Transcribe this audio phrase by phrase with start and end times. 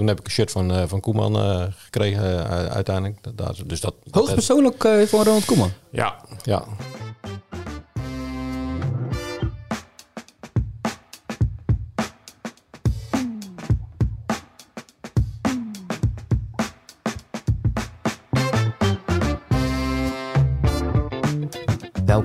[0.00, 1.36] toen heb ik een shirt van, van Koeman
[1.76, 3.18] gekregen uiteindelijk.
[3.34, 5.72] Dat, dus dat, Hoogstpersoonlijk voor Ronald Koeman?
[5.90, 6.64] Ja, ja.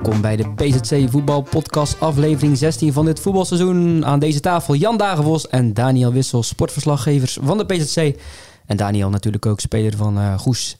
[0.06, 4.06] Welkom bij de PZC Voetbal Podcast, aflevering 16 van dit voetbalseizoen.
[4.06, 8.22] Aan deze tafel Jan Dagenvos en Daniel Wissel, sportverslaggevers van de PZC.
[8.66, 10.78] En Daniel natuurlijk ook speler van uh, Goes.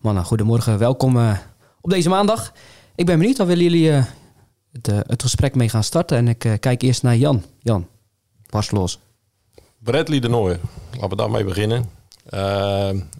[0.00, 1.38] Mannen, goedemorgen, welkom uh,
[1.80, 2.52] op deze maandag.
[2.94, 4.04] Ik ben benieuwd, waar willen jullie uh,
[4.72, 6.16] het, het, gesprek mee gaan starten?
[6.16, 7.42] En ik kijk eerst naar Jan.
[7.58, 7.86] Jan,
[8.50, 8.98] barst los.
[9.78, 10.60] Bradley de Nooijer,
[10.92, 11.84] laten we daarmee beginnen.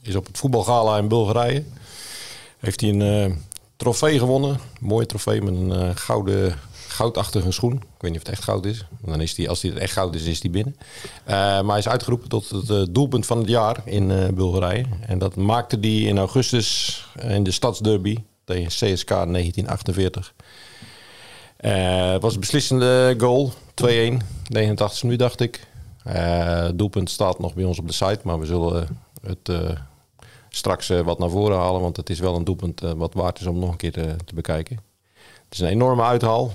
[0.03, 1.65] is op het voetbalgala in Bulgarije.
[2.59, 3.39] Heeft hij een
[3.77, 4.59] trofee gewonnen.
[4.81, 6.59] mooie trofee met een uh, gouden,
[6.89, 7.73] goudachtige schoen.
[7.73, 8.85] Ik weet niet of het echt goud is.
[9.01, 10.77] Dan is die, als die echt goud is, is die binnen.
[10.79, 14.85] Uh, maar hij is uitgeroepen tot het uh, doelpunt van het jaar in Bulgarije.
[15.01, 20.35] En dat maakte hij in augustus in de stadsderby tegen CSK 1948.
[21.57, 23.53] het was een beslissende goal.
[23.85, 23.85] 2-1,
[24.49, 25.67] 89 nu dacht ik.
[26.03, 29.51] het doelpunt staat nog bij ons op de site, maar we zullen het
[30.57, 31.81] straks uh, wat naar voren halen.
[31.81, 34.17] Want het is wel een doelpunt uh, wat waard is om nog een keer te,
[34.25, 34.77] te, bekijken.
[35.15, 36.53] Het is een enorme uithaal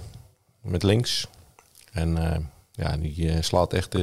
[0.62, 1.28] met links.
[1.92, 2.18] En
[2.72, 3.96] ja, die slaat echt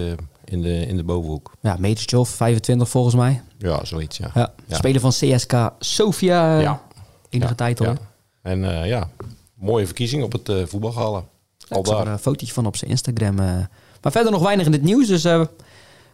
[0.44, 1.52] in, de, in de bovenhoek.
[1.60, 3.42] Ja, metertje of 25 volgens mij.
[3.58, 4.30] Ja, zoiets, ja.
[4.34, 4.76] ja, ja.
[4.76, 6.58] Speler van CSK Sofia.
[6.58, 6.82] Ja.
[7.28, 7.94] Enige ja, tijd al.
[8.42, 9.10] En ja,
[9.54, 11.24] mooie verkiezing op het uh, voetbalgala.
[11.68, 12.06] Al daar.
[12.06, 13.34] een fotootje van op zijn Instagram.
[13.34, 15.22] maar verder nog weinig in het nieuws, dus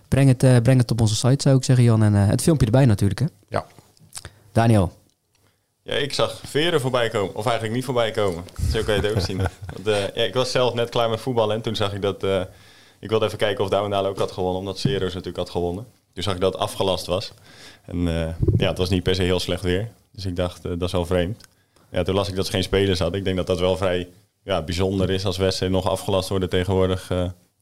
[0.08, 2.02] breng, het, breng het op onze site zou ik zeggen, Jan.
[2.02, 3.26] En het filmpje erbij natuurlijk, hè?
[3.48, 3.64] Ja.
[4.54, 4.92] Daniel.
[5.82, 7.34] Ja, ik zag veren voorbij komen.
[7.34, 8.44] Of eigenlijk niet voorbij komen.
[8.72, 9.36] Zo kan je het ook zien.
[9.74, 11.56] Want, uh, ja, ik was zelf net klaar met voetballen.
[11.56, 12.24] En toen zag ik dat...
[12.24, 12.40] Uh,
[13.00, 14.58] ik wilde even kijken of Douwendaal ook had gewonnen.
[14.58, 15.86] Omdat Seros natuurlijk had gewonnen.
[16.12, 17.32] Toen zag ik dat het afgelast was.
[17.86, 19.90] En uh, ja, het was niet per se heel slecht weer.
[20.12, 21.44] Dus ik dacht, dat is wel vreemd.
[21.90, 23.18] Ja, toen las ik dat ze geen spelers hadden.
[23.18, 24.08] Ik denk dat dat wel vrij
[24.42, 27.12] ja, bijzonder is als wedstrijden nog afgelast worden tegenwoordig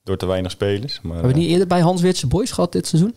[0.04, 1.00] door te weinig spelers.
[1.00, 3.14] Maar, Hebben we niet eerder bij Hans Weertse Boys gehad dit seizoen?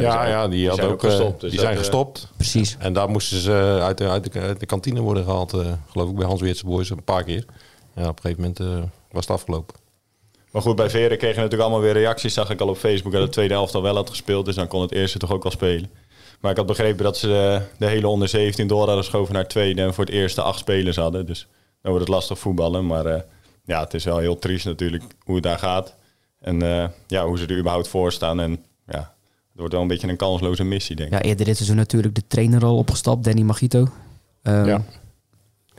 [0.00, 1.40] ja, ja, die, die ook, gestopt.
[1.40, 2.28] Dus die zijn gestopt.
[2.36, 2.76] Precies.
[2.78, 6.08] En daar moesten ze uit de, uit de, uit de kantine worden gehaald, uh, geloof
[6.08, 7.44] ik, bij Hans Weertse Boys een paar keer.
[7.94, 9.74] Ja, op een gegeven moment uh, was het afgelopen.
[10.50, 13.22] Maar goed, bij Veren kregen natuurlijk allemaal weer reacties, zag ik al op Facebook, dat
[13.22, 14.44] de tweede helft al wel had gespeeld.
[14.44, 15.90] Dus dan kon het eerste toch ook wel spelen.
[16.40, 19.48] Maar ik had begrepen dat ze de, de hele onder 17 door hadden geschoven naar
[19.48, 21.26] tweede en voor het eerste acht spelers hadden.
[21.26, 21.46] Dus
[21.82, 22.86] dan wordt het lastig voetballen.
[22.86, 23.20] Maar uh,
[23.64, 25.94] ja, het is wel heel triest natuurlijk hoe het daar gaat.
[26.40, 26.60] En
[27.06, 28.40] ja, hoe ze er überhaupt voor staan.
[28.40, 29.14] En ja,
[29.52, 31.14] het wordt wel een beetje een kansloze missie, denk ik.
[31.14, 33.88] Ja, eerder dit seizoen natuurlijk de trainer al opgestapt, Danny Magito.
[34.42, 34.82] Um, ja.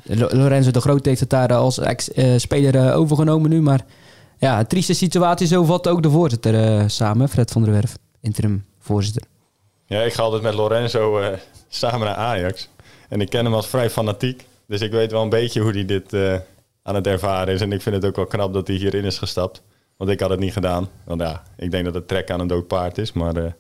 [0.03, 3.61] Lorenzo de Groot heeft het daar als ex-speler uh, overgenomen nu.
[3.61, 3.85] Maar
[4.37, 7.97] ja, een trieste situatie, zo vat ook de voorzitter uh, samen, Fred van der Werf,
[8.21, 9.23] interim voorzitter.
[9.85, 11.27] Ja, ik ga altijd met Lorenzo uh,
[11.67, 12.69] samen naar Ajax.
[13.09, 14.45] En ik ken hem als vrij fanatiek.
[14.67, 16.13] Dus ik weet wel een beetje hoe hij dit
[16.83, 17.61] aan het ervaren is.
[17.61, 19.61] En ik vind het ook wel knap dat hij hierin is gestapt.
[19.97, 20.87] Want ik had het niet gedaan.
[21.03, 23.13] Want ja, ik denk dat het trek aan een dood paard is.
[23.13, 23.55] Maar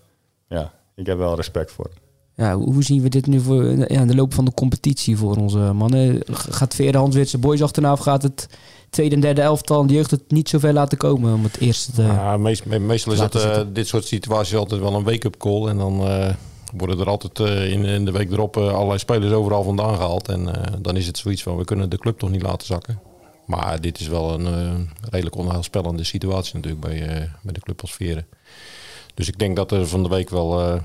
[0.53, 1.89] ja, ik heb wel respect voor.
[2.35, 5.57] Ja, hoe zien we dit nu voor ja, de loop van de competitie voor onze
[5.57, 6.21] mannen?
[6.31, 8.47] Gaat Veer Hanswitse boys achterna of gaat het
[8.89, 12.01] tweede en derde elftal de jeugd het niet zoveel laten komen om het eerste te
[12.01, 15.67] Ja, meest, meestal is het uh, dit soort situaties altijd wel een wake-up call.
[15.67, 16.29] En dan uh,
[16.73, 20.27] worden er altijd uh, in, in, de week erop allerlei spelers overal vandaan gehaald.
[20.27, 20.47] En
[20.81, 22.99] dan is het zoiets van, we kunnen de club toch niet laten zakken.
[23.45, 28.27] Maar dit is wel een redelijk onheilspellende situatie natuurlijk bij, bij de club als Veren.
[29.13, 30.81] Dus ik denk dat er van de week wel uh,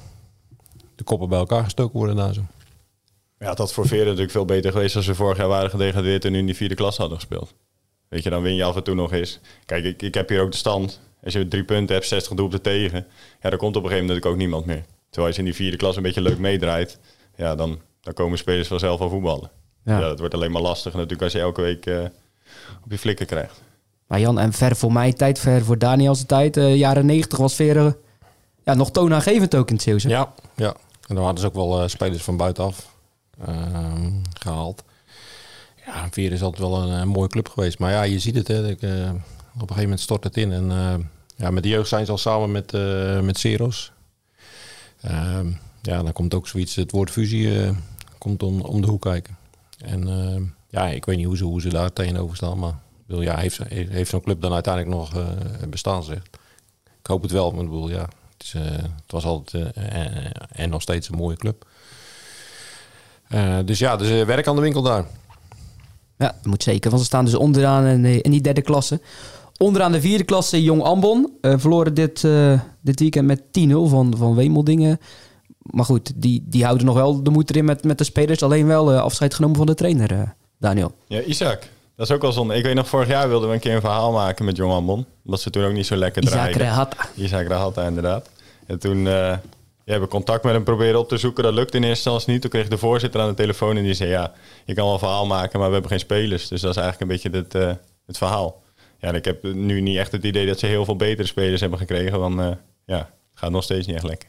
[0.95, 2.41] de koppen bij elkaar gestoken worden daar zo.
[3.39, 6.25] Ja, het had voor Veren natuurlijk veel beter geweest als ze vorig jaar waren gedegradeerd
[6.25, 7.55] en nu in die vierde klas hadden gespeeld.
[8.09, 9.41] Weet je, dan win je af en toe nog eens.
[9.65, 11.01] Kijk, ik, ik heb hier ook de stand.
[11.25, 13.07] Als je drie punten hebt, 60 doelpunten tegen,
[13.43, 14.85] ja, dan komt op een gegeven moment ook niemand meer.
[15.05, 16.99] Terwijl als je in die vierde klas een beetje leuk meedraait,
[17.37, 19.51] ja, dan, dan komen spelers vanzelf al voetballen.
[19.85, 19.99] Ja.
[19.99, 22.05] ja, dat wordt alleen maar lastig natuurlijk als je elke week uh,
[22.85, 23.63] op je flikken krijgt.
[24.07, 27.55] Maar Jan, en ver voor mij tijd, ver voor Daniels tijd, uh, jaren 90 was
[27.55, 27.97] Veren
[28.69, 30.09] ja, nog toonaangevend ook in het Zeeuwse.
[30.09, 30.75] Ja, ja.
[31.07, 32.95] En dan hadden ze ook wel uh, spelers van buitenaf
[33.49, 33.97] uh,
[34.41, 34.85] gehaald.
[35.87, 37.79] Ja, Vier is altijd wel een, een, mooie club geweest.
[37.79, 38.49] Maar ja, je ziet het.
[38.49, 39.15] Hè, uh, op een
[39.61, 40.53] gegeven moment stort het in.
[40.53, 40.95] En eh,
[41.37, 42.73] ja, met de jeugd zijn ze al samen met,
[43.23, 43.93] met Ceros.
[45.01, 45.51] Ehm,
[45.83, 47.73] ja, dan komt ook zoiets, het woord fusie
[48.19, 49.37] komt om, om de hoek kijken.
[49.79, 52.59] En ja, ik weet niet hoe ze, hoe ze daar tegenover staan.
[52.59, 52.75] Maar
[53.07, 55.25] wil ja, heeft, heeft zo'n club dan uiteindelijk nog
[55.69, 56.23] bestaan, zeg.
[57.01, 58.09] Ik hoop het wel, maar ik bedoel, ja,
[58.39, 61.67] het, uh, het was altijd uh, en nog steeds een mooie club.
[63.65, 65.05] dus ja, dus werk aan de winkel daar.
[66.19, 66.91] Ja, moet zeker.
[66.91, 69.01] Want ze staan dus onderaan in, in die derde klasse.
[69.57, 71.33] Onderaan de vierde klasse Jong Ambon.
[71.41, 74.99] eh, verloren dit, eh, dit weekend met 10-0 van, van Wemeldingen.
[75.59, 78.43] Maar goed, die, die houden nog wel de moed erin met, met de spelers.
[78.43, 80.23] Alleen wel eh, afscheid genomen van de trainer, eh,
[80.59, 80.93] Daniel.
[81.07, 81.69] Ja, Isaac.
[81.99, 82.55] Dat is ook wel zonde.
[82.55, 85.07] Ik weet nog, vorig jaar wilden we een keer een verhaal maken met Jong Ambon.
[85.25, 86.61] Omdat ze toen ook niet zo lekker Isaac draaiden.
[86.61, 87.09] Rehata.
[87.15, 88.31] Isaac Rahata, inderdaad.
[88.67, 89.41] En toen eh, ja,
[89.85, 91.43] hebben we contact met hem proberen op te zoeken.
[91.43, 92.41] Dat lukte in eerste instantie niet.
[92.41, 94.11] Toen kreeg de voorzitter aan de telefoon en die zei...
[94.11, 94.33] ja,
[94.65, 96.49] je kan wel een verhaal maken, maar we hebben geen spelers.
[96.49, 98.63] Dus dat is eigenlijk een beetje het, eh, het verhaal.
[98.99, 101.61] Ja, en ik heb nu niet echt het idee dat ze heel veel betere spelers
[101.61, 102.19] hebben gekregen.
[102.19, 102.51] Want eh,
[102.85, 104.29] ja, het gaat nog steeds niet echt lekker.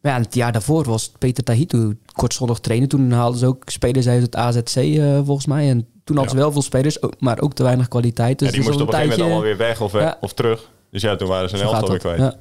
[0.00, 2.88] Ja, het jaar daarvoor was Peter Tahitu kortstondig trainer.
[2.88, 4.74] Toen haalden ze ook spelers uit het AZC
[5.24, 5.68] volgens mij.
[5.68, 8.38] En toen hadden ze wel veel spelers, maar ook te weinig kwaliteit.
[8.38, 10.16] Dus ja, die moesten op een gegeven moment allemaal weer weg of, Ja.
[10.20, 10.70] of terug.
[10.90, 12.18] Dus ja, toen waren ze een elftal weer kwijt.
[12.18, 12.34] Ja.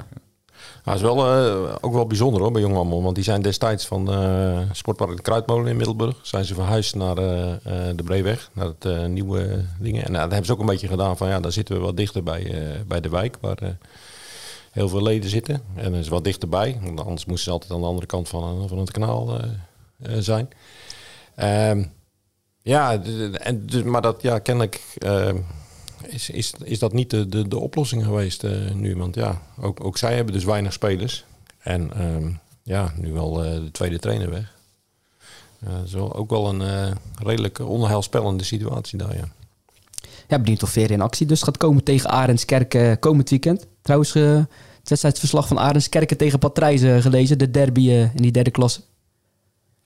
[0.84, 3.04] Dat is wel, eh, ook wel bijzonder hoor, bij Jong Ambon.
[3.04, 6.16] Want die zijn destijds van eh Sportpark de Kruidmolen in Middelburg...
[6.22, 7.60] zijn ze verhuisd naar eh, eh,
[7.96, 10.04] de Breeweg, naar het eh, nieuwe dingen.
[10.06, 11.28] En nou, dat hebben ze ook een beetje gedaan van...
[11.28, 13.38] ja, dan zitten we wat dichter bij, eh, bij de wijk...
[13.42, 13.70] waar eh,
[14.72, 15.62] heel veel leden zitten.
[15.76, 16.80] En dat is wat dichterbij.
[16.84, 19.44] Want anders moesten ze altijd aan de andere kant van, eh, van het kanaal eh,
[20.02, 20.50] eh, zijn.
[21.36, 21.84] Ehm,
[22.62, 23.02] ja,
[23.34, 24.82] en, maar dat, ja, kennelijk...
[24.98, 25.38] ehm,
[26.08, 28.96] is, is, is dat niet de, de, de oplossing geweest eh, nu?
[28.96, 31.26] Want ja, ook, ook zij hebben dus weinig spelers.
[31.58, 32.32] En ehm,
[32.64, 34.54] ja, nu wel eh, de tweede trainer weg.
[35.60, 39.28] Dat ook wel een redelijk onheilspellende situatie daar, ja.
[40.28, 43.68] Ja, benieuwd of in actie dus gaat komen tegen Arendskerken komend weekend.
[43.82, 47.38] Trouwens, het wedstrijdsverslag van Arendskerken tegen Patrijzen gelezen.
[47.38, 48.82] De derby in die derde klasse.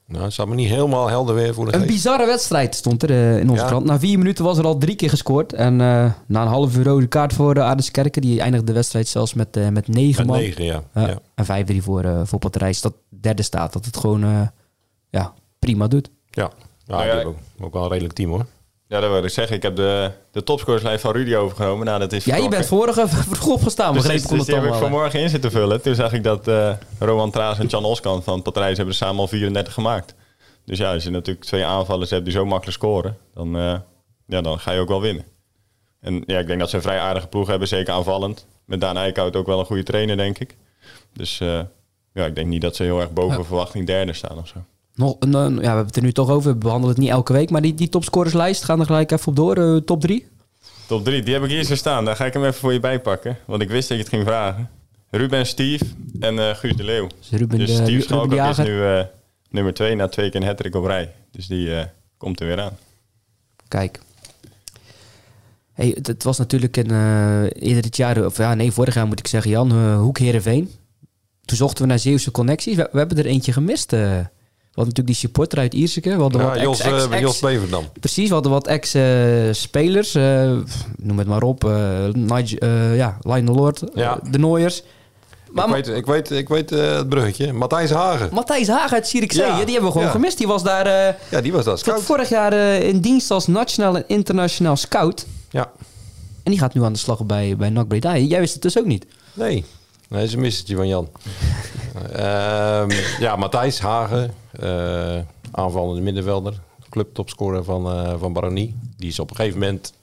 [0.07, 1.91] Nou, het staat me niet helemaal helder weer voor de Een geest.
[1.93, 3.67] bizarre wedstrijd stond er eh, in onze Ja.
[3.67, 3.85] krant.
[3.85, 5.53] Na vier minuten was er al drie keer gescoord.
[5.53, 8.21] En eh, na een half uur rode kaart voor de Arendskerken.
[8.21, 10.37] Die eindigde de wedstrijd zelfs met, eh, met negen Met man.
[10.39, 10.83] negen, ja.
[11.35, 12.81] En 5-3 voor, eh voor Patrijs.
[12.81, 13.73] Dat derde staat.
[13.73, 14.41] Dat het gewoon eh,
[15.09, 16.09] ja, prima doet.
[16.29, 16.51] Ja,
[16.85, 18.45] ja, Nou ja, ook, ook wel een redelijk team hoor.
[18.87, 19.55] Ja, dat wil ik zeggen.
[19.55, 21.85] Ik heb de, de topscorerslijst van Rudy overgenomen.
[21.85, 23.93] Nou, dat is Ja, je bent vorige vroeg opgestaan.
[23.93, 25.81] Dus, dus, ik dus die heb ik vanmorgen in zitten vullen.
[25.81, 29.19] Toen zag ik dat eh Roman Traas en Jan Oskan van Patrijs hebben er samen
[29.19, 30.15] al 34 gemaakt.
[30.65, 33.75] Dus ja, als je natuurlijk twee aanvallers hebt die zo makkelijk scoren, dan, eh,
[34.27, 35.25] ja, dan ga je ook wel winnen.
[36.01, 38.47] En ja, ik denk dat ze een vrij aardige ploeg hebben, zeker aanvallend.
[38.65, 40.55] Met Daan Eickhout ook wel een goede trainer, denk ik.
[41.13, 41.59] Dus eh,
[42.13, 43.43] ja, ik denk niet dat ze heel erg boven Ja.
[43.43, 44.57] verwachting derde staan of zo.
[44.95, 46.51] Nog, een, een- ja, we hebben het er nu toch over.
[46.51, 47.49] We behandelen het niet elke week.
[47.49, 49.57] Maar die, die topscorerslijst, gaan er gelijk even op door.
[49.57, 50.27] eh, top 3.
[50.87, 52.05] Top 3, die heb ik hier zo staan.
[52.05, 53.37] Daar ga ik hem even voor je bijpakken.
[53.45, 54.69] Want ik wist dat je het ging vragen.
[55.09, 55.85] Ruben, Steve
[56.19, 57.07] en eh, Guus de Leeuw.
[57.07, 57.91] Dus Ruben, dus de, de
[58.49, 59.03] is nu eh,
[59.49, 61.13] nummer 2 na twee keer een hat op rij.
[61.31, 61.85] Dus die eh,
[62.17, 62.77] komt er weer aan.
[63.67, 63.99] Kijk.
[65.73, 69.07] Hey, het, het was natuurlijk een, eh, eerder dit jaar, of ja, nee, vorig jaar
[69.07, 70.71] moet ik zeggen, Jan, eh, Hoek Heerenveen.
[71.45, 72.75] Toen zochten we naar Zeeuwse connecties.
[72.75, 73.93] We, we hebben er eentje gemist.
[74.75, 74.83] Eh.
[74.83, 76.15] hadden natuurlijk die supporter uit Ierseke.
[76.15, 77.83] We hadden Ja, wat Jos, ex, ex, eh, ex- Beverdam.
[77.99, 80.13] Precies, we hadden wat ex-spelers.
[80.97, 81.63] noem het maar op.
[81.63, 84.19] eh Nigel, eh, ja, Lionel Lord, eh, Ja.
[84.31, 84.83] de Nooiers.
[85.51, 87.53] Maar ik weet, ik weet, ik weet eh, het bruggetje.
[87.53, 88.29] Matthijs Hagen.
[88.33, 90.37] Matthijs Haag uit Zierikzee, Ja, die hebben we gewoon gemist.
[90.37, 91.79] Die was daar eh, Ja, die was dat.
[91.79, 92.01] Scout.
[92.01, 95.25] vorig jaar eh, in dienst als nationaal en internationaal scout.
[95.49, 95.71] Ja.
[96.43, 98.17] En die gaat nu aan de slag bij, bij NAC Breda.
[98.17, 99.05] Jij wist het dus ook niet.
[99.33, 99.53] Nee.
[99.53, 101.09] Nee, dat is een missertje van Jan.
[102.13, 104.33] Ehm, ja, Matthijs Hagen.
[104.51, 105.19] eh
[105.51, 106.61] aanvallende middenvelder.
[106.89, 108.75] Clubtopscorer van, eh van Baronie.
[108.97, 109.93] Die is op een gegeven moment,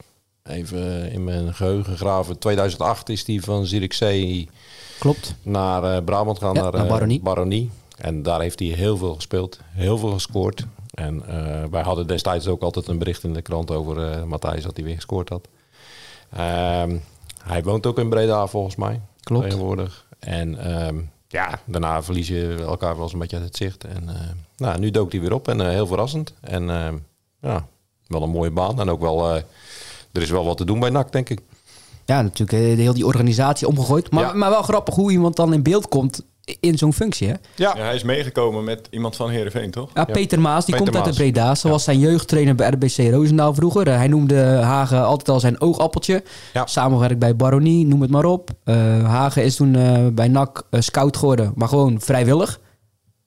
[0.42, 4.48] even in mijn geheugen graven, 2008 is die van Zierikzee
[4.98, 5.34] Klopt.
[5.42, 7.20] naar eh, Brabant gaan, Ja, naar, naar Baronie.
[7.20, 7.70] Baronie.
[7.98, 10.66] En daar heeft hij heel veel gespeeld, heel veel gescoord.
[10.94, 11.22] En
[11.70, 14.94] wij hadden destijds ook altijd een bericht in de krant over Matthijs dat hij weer
[14.94, 15.48] gescoord had.
[16.32, 16.96] Ehm,
[17.42, 19.00] hij woont ook in Breda volgens mij.
[19.20, 19.44] Klopt.
[19.44, 20.06] Tegenwoordig.
[20.18, 21.00] En ehm,
[21.32, 23.84] ja, daarna verlies je elkaar wel eens een beetje uit het zicht.
[23.84, 24.14] En eh,
[24.56, 26.32] nou, nu dook hij weer op en eh, heel verrassend.
[26.40, 26.96] En ehm,
[27.40, 27.66] ja,
[28.06, 28.80] wel een mooie baan.
[28.80, 29.42] En ook wel, eh,
[30.12, 31.40] er is wel wat te doen bij NAC, denk ik.
[32.04, 34.10] Ja, natuurlijk eh, de heel die organisatie omgegooid.
[34.10, 34.32] Maar, Ja.
[34.32, 36.24] maar wel grappig hoe iemand dan in beeld komt
[36.60, 37.28] in zo'n functie.
[37.28, 37.34] Hè?
[37.54, 39.90] Ja, Ja, hij is meegekomen met iemand van Heerenveen, toch?
[39.94, 41.20] Ja, Peter Maas, die Peter komt uit de.
[41.22, 41.54] Breda.
[41.54, 43.88] Ze was zijn jeugdtrainer bij RBC Roosendaal vroeger.
[43.88, 46.22] Eh, hij noemde Hagen altijd al zijn oogappeltje.
[46.52, 46.66] Ja.
[46.66, 48.50] Samenwerkt bij Baronie, noem het maar op.
[48.64, 52.60] Eh, Hagen is toen eh, bij NAC scout geworden, maar gewoon vrijwillig.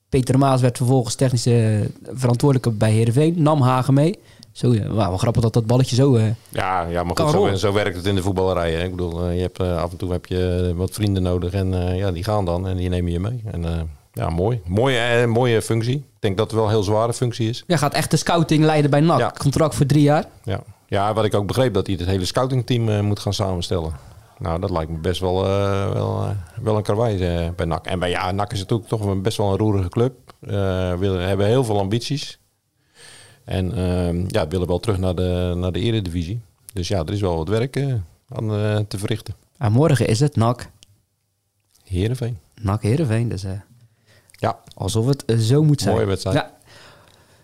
[0.10, 3.36] Peter Maas werd vervolgens technische verantwoordelijke bij Heerenveen.
[3.38, 4.20] Nam Hagen mee.
[4.56, 6.16] Zo, ja, wauw, grappig dat dat balletje zo...
[6.16, 8.72] eh, Ja, ja maar goed, zo, zo werkt het in de voetballerij.
[8.74, 8.84] Hè.
[8.84, 11.96] Ik bedoel, eh, je hebt, eh, af en toe heb je wat vrienden nodig en
[11.96, 13.44] ja, die gaan dan en die nemen je mee.
[13.52, 14.62] En ja, mooi.
[14.66, 15.96] Mooie, mooie functie.
[15.96, 17.64] Ik denk dat het wel een heel zware functie is.
[17.68, 19.20] ja, gaat echt de scouting leiden bij NAC.
[19.20, 19.34] Ja.
[19.38, 20.26] Contract voor drie jaar.
[20.44, 20.60] Ja.
[20.88, 23.94] ja, wat ik ook begreep, dat hij het hele scoutingteam moet gaan samenstellen.
[24.40, 25.44] Nou, dat lijkt me best wel,
[25.94, 26.26] wel,
[26.62, 27.18] wel een karwei
[27.56, 27.86] bij NAC.
[27.86, 30.14] En bij ja, NAC is natuurlijk toch best wel een roerige club.
[31.00, 32.40] Willen, hebben heel veel ambities.
[33.46, 36.40] En ehm, ja, willen wel terug naar de, naar de eredivisie.
[36.74, 37.76] Dus ja, er is wel wat werk.
[37.76, 37.94] eh.
[38.30, 39.34] aan eh, te verrichten.
[39.58, 40.70] En morgen is het NAC.
[41.84, 42.38] Heerenveen.
[42.62, 43.30] NAC Heerenveen.
[43.30, 43.52] Dus eh,
[44.32, 45.94] Ja, alsof het zo moet zijn.
[45.96, 46.36] mooie wedstrijd.
[46.36, 46.54] Ja.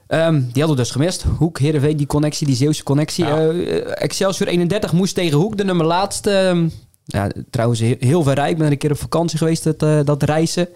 [0.08, 1.24] Ehm, die hadden we dus gemist.
[1.24, 3.26] Hoek, Heerenveen, die connectie, die Zeeuwse connectie.
[3.26, 3.50] Ja.
[3.84, 6.32] Excelsior 31 moest tegen Hoek, de nummer laatste.
[6.38, 6.70] Ehm,
[7.06, 8.52] ja, trouwens, heel, heel ver rijk.
[8.52, 10.68] Ik ben er een keer op vakantie geweest, dat, dat reizen.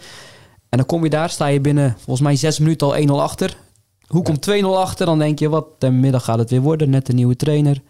[0.70, 3.58] En dan kom je daar, sta je binnen volgens mij zes minuten al 1-0 achter.
[4.08, 6.90] Hoek komt 2-0 achter, dan denk je, wat, de middag gaat het weer worden.
[6.90, 7.82] Net een nieuwe trainer.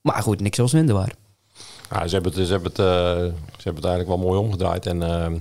[0.00, 1.14] Maar goed, niks zoals minder waar.
[1.90, 4.86] Ja, ze, hebben het, ze, hebben het, eh, ze hebben het eigenlijk wel mooi omgedraaid.
[4.86, 5.32] En eh,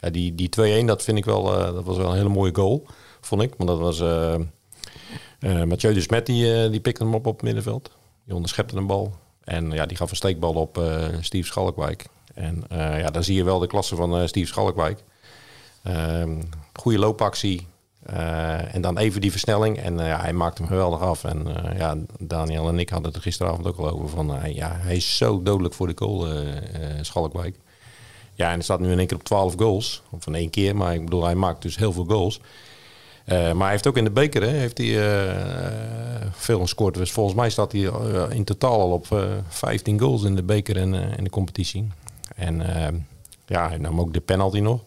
[0.00, 2.54] ja, die, die 2-1, dat vind ik wel, eh, dat was wel een hele mooie
[2.54, 2.86] goal,
[3.20, 3.54] vond ik.
[3.56, 4.00] Want dat was
[5.66, 7.90] Mathieu de Smet, die, die pikte hem op op het middenveld.
[8.24, 9.12] Die onderschepte een bal.
[9.44, 10.82] En ja, die gaf een steekbal op
[11.20, 12.06] Steve Schalkwijk.
[12.34, 15.04] En ja, dan zie je wel de klasse van Steve Schalkwijk.
[15.82, 16.40] Ehm
[16.72, 17.66] goede loopactie.
[18.02, 19.78] Eh, en dan even die versnelling.
[19.78, 21.24] En eh, ja, hij maakt hem geweldig af.
[21.24, 24.08] En eh, ja, Daniel en ik hadden het er gisteravond ook al over.
[24.08, 26.26] Van, ja, hij is zo dodelijk voor de goal,
[27.00, 27.56] Schalkwijk.
[28.34, 30.02] Ja, en hij staat nu in één keer op 12 goals.
[30.10, 32.40] Of van één keer, maar ik bedoel, hij maakt dus heel veel goals.
[33.26, 35.34] Maar hij heeft ook in de beker hè, heeft hij,
[36.32, 36.94] veel gescoord.
[36.94, 37.90] Dus volgens mij staat hij
[38.30, 41.88] in totaal al op eh, 15 goals in de beker en in de competitie.
[42.36, 42.62] En
[43.46, 44.80] ja, hij nam ook de penalty nog,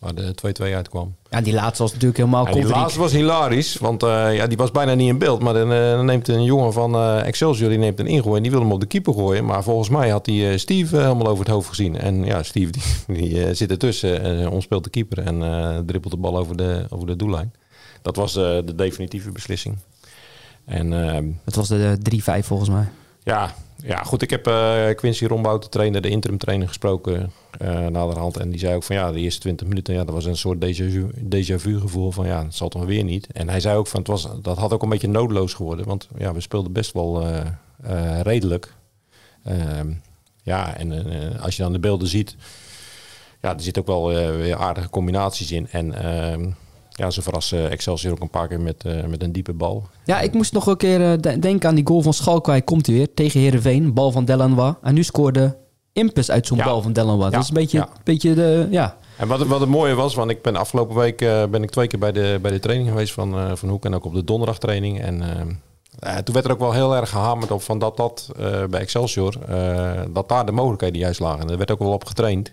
[0.00, 0.34] waar de
[0.70, 1.14] 2-2 uitkwam.
[1.30, 4.56] Ja, die laatste was natuurlijk helemaal En die laatste was hilarisch, want eh, ja, die
[4.56, 5.42] was bijna niet in beeld.
[5.42, 8.50] Maar dan, eh, neemt een jongen van eh, Excelsior die neemt een ingooi en die
[8.50, 9.44] wil hem op de keeper gooien.
[9.44, 11.98] Maar volgens mij had hij Steve helemaal over het hoofd gezien.
[11.98, 12.82] En ja, Steve die,
[13.16, 15.38] die zit ertussen en omspeelt de keeper en
[15.86, 17.52] dribbelt de bal over de, over de doellijn.
[18.02, 19.78] Dat was de definitieve beslissing.
[20.64, 21.98] En ehm, Het was de
[22.42, 22.88] 3-5 volgens mij.
[23.30, 24.22] Ja, ja, goed.
[24.22, 28.36] Ik heb eh, Quincy Rombout, de trainer, de interim trainer, gesproken eh naderhand.
[28.36, 30.64] En die zei ook van ja, de eerste 20 minuten, ja, dat was een soort
[31.34, 33.26] déjà vu, gevoel van ja, het zal toch weer niet.
[33.32, 35.86] En hij zei ook van het was, dat had ook een beetje noodloos geworden.
[35.86, 37.26] Want ja, we speelden best wel
[37.82, 38.74] eh, redelijk.
[39.44, 39.92] Ehm,
[40.42, 40.92] ja, en
[41.40, 42.36] als je dan de beelden ziet,
[43.40, 44.06] ja, er zitten ook wel
[44.36, 45.68] weer aardige combinaties in.
[45.70, 46.50] En ehm,
[47.00, 49.84] ja, ze verrassen Excelsior ook een paar keer met, eh, met een diepe bal.
[50.04, 52.64] Ja, ik moest nog een keer eh, de- denken aan die goal van Schalkwijk.
[52.64, 53.94] Komt hij weer tegen Heerenveen.
[53.94, 54.74] Bal van Delanois.
[54.82, 55.56] En nu scoorde
[55.92, 56.64] Impus uit zo'n Ja.
[56.64, 57.24] bal van Delanois.
[57.24, 57.88] Ja, Dat is een beetje, ja.
[58.04, 58.66] beetje de...
[58.70, 58.96] Ja.
[59.16, 61.86] En wat, wat het mooie was, want ik ben afgelopen week eh, ben ik twee
[61.86, 64.24] keer bij de, bij de training geweest van, eh, van Hoek en ook op de
[64.24, 65.00] donderdagtraining.
[65.00, 65.22] En
[66.24, 69.34] toen werd er ook wel heel erg gehamerd op van dat dat eh, bij Excelsior,
[69.48, 71.40] eh, dat daar de mogelijkheden juist lagen.
[71.40, 72.52] En er werd ook wel op getraind.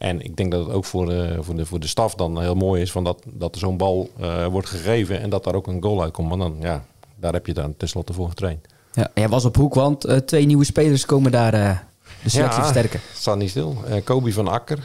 [0.00, 2.54] En ik denk dat het ook voor de, voor de, voor de staf dan heel
[2.54, 5.66] mooi is van dat, dat er zo'n bal eh, wordt gegeven en dat daar ook
[5.66, 6.28] een goal uitkomt.
[6.28, 6.84] Want dan, ja,
[7.16, 8.66] daar heb je dan tenslotte voor getraind.
[8.92, 9.10] ja.
[9.14, 11.78] Jij was op hoek, want eh, twee nieuwe spelers komen daar eh,
[12.22, 12.66] de selectie Ja.
[12.66, 13.00] versterken.
[13.08, 13.76] Het staat niet stil.
[14.04, 14.78] Kobe van Akker,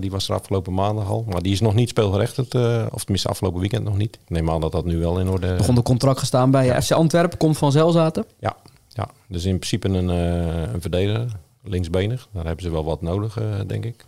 [0.00, 1.24] die was er afgelopen maandag al.
[1.28, 2.54] Maar die is nog niet speelgerechtigd,
[2.92, 4.14] of tenminste afgelopen weekend nog niet.
[4.24, 6.90] Ik neem aan dat dat nu wel in orde Begon de contract gestaan bij FC
[6.92, 7.38] Antwerpen.
[7.38, 8.24] Komt van Zelzaten.
[8.40, 8.56] Ja,
[8.88, 11.32] ja, dus in principe een, een verdediger,
[11.64, 12.28] linksbenig.
[12.32, 14.04] Daar hebben ze wel wat nodig, denk ik.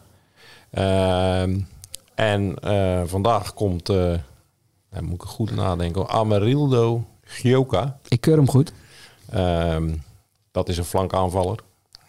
[0.71, 1.61] Ehm,
[2.15, 4.15] en eh, vandaag komt, eh
[4.91, 7.99] dan moet ik goed nadenken, Amarildo Gioca.
[8.09, 8.73] Ik keur hem goed.
[9.31, 9.95] Ehm,
[10.51, 11.59] dat is een flankaanvaller.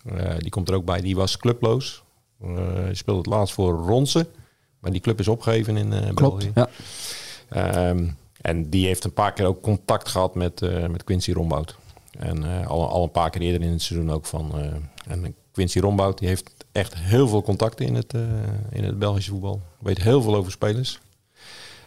[0.05, 1.01] Eh die komt er ook bij.
[1.01, 2.03] Die was clubloos.
[2.91, 4.27] Speelde het laatst voor Ronse.
[4.79, 6.19] Maar die club is opgegeven in eh Klopt.
[6.19, 6.51] België.
[6.55, 6.69] Ja.
[7.49, 8.07] Ehm,
[8.41, 11.75] en die heeft een paar keer ook contact gehad met, met Quincy Rombout.
[12.19, 14.51] En al, al een paar keer eerder in het seizoen ook van.
[15.07, 18.21] en Quincy Rombout die heeft echt heel veel contacten in het, eh,
[18.71, 19.61] in het Belgische voetbal.
[19.79, 20.99] Weet heel veel over spelers.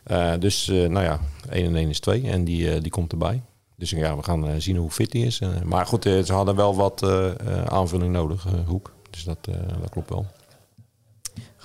[0.04, 1.20] Eh, dus eh, nou ja,
[1.50, 3.42] 1 en 1 is 2 en die, eh, die komt erbij.
[3.76, 5.38] Dus ja, we gaan eh, zien hoe fit hij is.
[5.40, 8.92] Eh, maar goed, eh, ze hadden wel wat eh, eh, aanvulling nodig, eh, Hoek.
[9.10, 10.26] Dus dat, eh, dat klopt wel.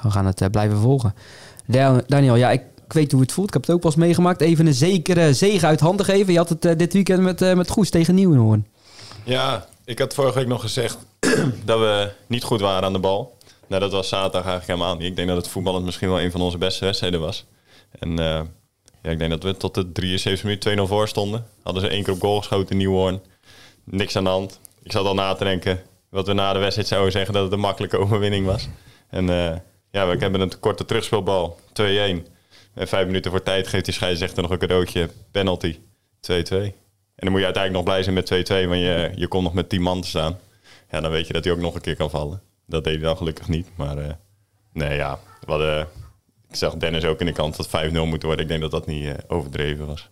[0.02, 1.14] We gaan het blijven volgen.
[1.66, 3.48] Da- Daniel, ja, ik, ik weet hoe het voelt.
[3.48, 4.42] Ik heb het ook wel eens meegemaakt.
[4.42, 6.34] Even een zekere zege uit handen geven.
[6.34, 8.68] Je had het dit weekend met, eh, met Goes tegen Nieuwenhoorn.
[9.24, 10.98] Ja, ik had vorige week nog gezegd
[11.66, 13.38] dat we niet goed waren aan de bal.
[13.68, 15.08] Nou, dat was zaterdag eigenlijk helemaal niet.
[15.08, 17.46] Ik denk dat het voetballend misschien wel een van onze beste wedstrijden was.
[18.00, 18.42] En eh,
[19.02, 21.46] ja, ik denk dat we tot de 73 minuten 2-0 voor stonden.
[21.64, 23.22] Hadden ze één keer op goal geschoten in Nieuwhoorn.
[23.84, 24.60] Niks aan de hand.
[24.84, 27.52] Ik zat al na te denken wat we na de wedstrijd zouden zeggen dat het
[27.52, 28.68] een makkelijke overwinning was.
[29.10, 29.58] En eh,
[29.92, 31.82] ja, we hebben een korte terugspeelbal, 2-1.
[32.74, 35.80] En vijf minuten voor tijd geeft die scheidsrechter nog een cadeautje, penalty, 2-2.
[37.16, 39.54] En dan moet je uiteindelijk nog blij zijn met 2-2, want je, je kon nog
[39.54, 40.40] met 10 man te staan.
[40.90, 42.42] Ja, dan weet je dat hij ook nog een keer kan vallen.
[42.66, 43.68] Dat deed hij dan gelukkig niet.
[43.76, 44.14] Maar eh,
[44.74, 45.88] nee, ja, hadden,
[46.50, 48.42] ik zag Dennis ook in de kant dat 5-0 moet worden.
[48.42, 50.10] Ik denk dat dat niet eh, overdreven was.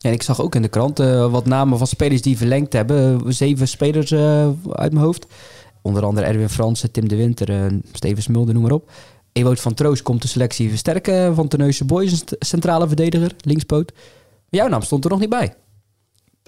[0.00, 3.32] En ik zag ook in de krant eh, wat namen van spelers die verlengd hebben.
[3.32, 4.12] Zeven spelers
[4.72, 5.26] uit mijn hoofd.
[5.82, 8.90] Onder andere Erwin Fransen, Tim de Winter, Steven Smulder, noem maar op.
[9.32, 13.92] Ewout van Troost komt de selectie versterken van Terneuzen Boys, een centrale verdediger, linkspoot.
[14.48, 15.54] Jouw naam stond er nog niet bij.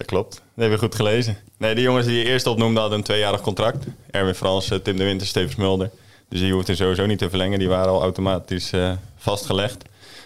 [0.00, 0.30] Dat klopt.
[0.34, 1.36] Dat hebben we goed gelezen.
[1.58, 3.84] Nee, de jongens die je eerst opnoemde hadden een tweejarig contract.
[4.10, 5.90] Erwin Frans, eh, Tim de Winter, Steven Smulder.
[6.28, 7.58] Dus die hoefden sowieso niet te verlengen.
[7.58, 9.84] Die waren al automatisch eh, vastgelegd.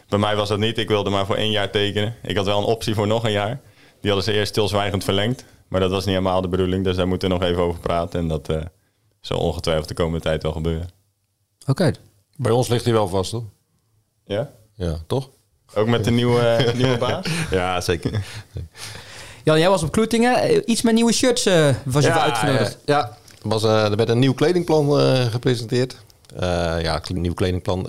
[0.08, 0.78] Bij mij was dat niet.
[0.78, 2.14] Ik wilde maar voor één jaar tekenen.
[2.22, 3.60] Ik had wel een optie voor nog een jaar.
[4.00, 5.44] Die hadden ze eerst stilzwijgend verlengd.
[5.68, 6.84] Maar dat was niet helemaal de bedoeling.
[6.84, 8.20] Dus daar moeten we nog even over praten.
[8.20, 8.62] En dat eh,
[9.20, 10.88] zal ongetwijfeld de komende tijd wel gebeuren.
[11.66, 11.92] Oké.
[12.36, 13.44] Bij ons ligt hij wel vast, hoor.
[14.24, 14.50] Ja?
[14.74, 15.30] Ja, toch?
[15.74, 17.26] Ook met de nieuwe, nieuwe baas?
[17.50, 18.24] Ja, zeker.
[19.44, 20.36] Jan, jij was op Kloetingen.
[20.36, 22.78] Eh, Iets met nieuwe shirts eh, was je voor uitgenodigd.
[22.84, 23.18] Ja, ja.
[23.42, 25.96] Er, was, eh, er werd een nieuw kledingplan gepresenteerd.
[26.80, 27.86] Ja, nieuw kledingplan.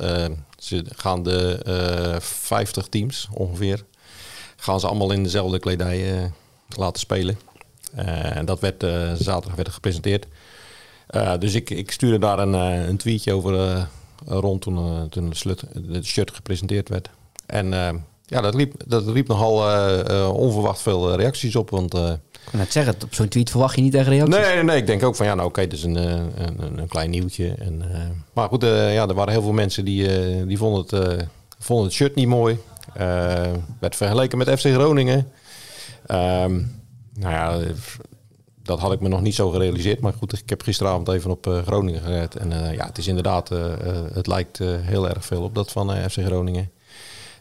[0.57, 3.83] Ze gaan de eh 50 teams ongeveer,
[4.55, 6.31] gaan ze allemaal in dezelfde kledij
[6.77, 7.39] laten spelen.
[8.33, 8.85] En dat werd
[9.17, 10.25] zaterdag werd gepresenteerd.
[11.39, 13.87] Dus ik, ik stuurde daar een, een tweetje over
[14.25, 17.09] rond toen, toen het, slut, het shirt gepresenteerd werd.
[17.45, 17.73] En
[18.25, 21.69] ja, dat riep, dat riep nogal eh, eh, onverwacht veel eh, reacties op.
[21.69, 24.35] Want Ik kan net zeggen, op zo'n tweet verwacht je niet echt reacties.
[24.35, 26.87] Nee, nee, nee, ik denk ook van ja, nou oké, het is een, een, een,
[26.87, 27.55] klein nieuwtje.
[27.59, 27.83] En,
[28.33, 30.07] maar goed, ja, er waren heel veel mensen die,
[30.45, 31.27] die vonden, het,
[31.59, 32.57] vonden het shirt niet mooi.
[33.79, 35.27] Werd vergeleken met FC Groningen.
[36.05, 36.61] Ehm,
[37.13, 37.59] nou ja,
[38.63, 39.99] dat had ik me nog niet zo gerealiseerd.
[39.99, 42.35] Maar goed, ik heb gisteravond even op Groningen gered.
[42.35, 43.49] En ja, het is inderdaad,
[44.13, 46.69] het lijkt heel erg veel op dat van FC Groningen.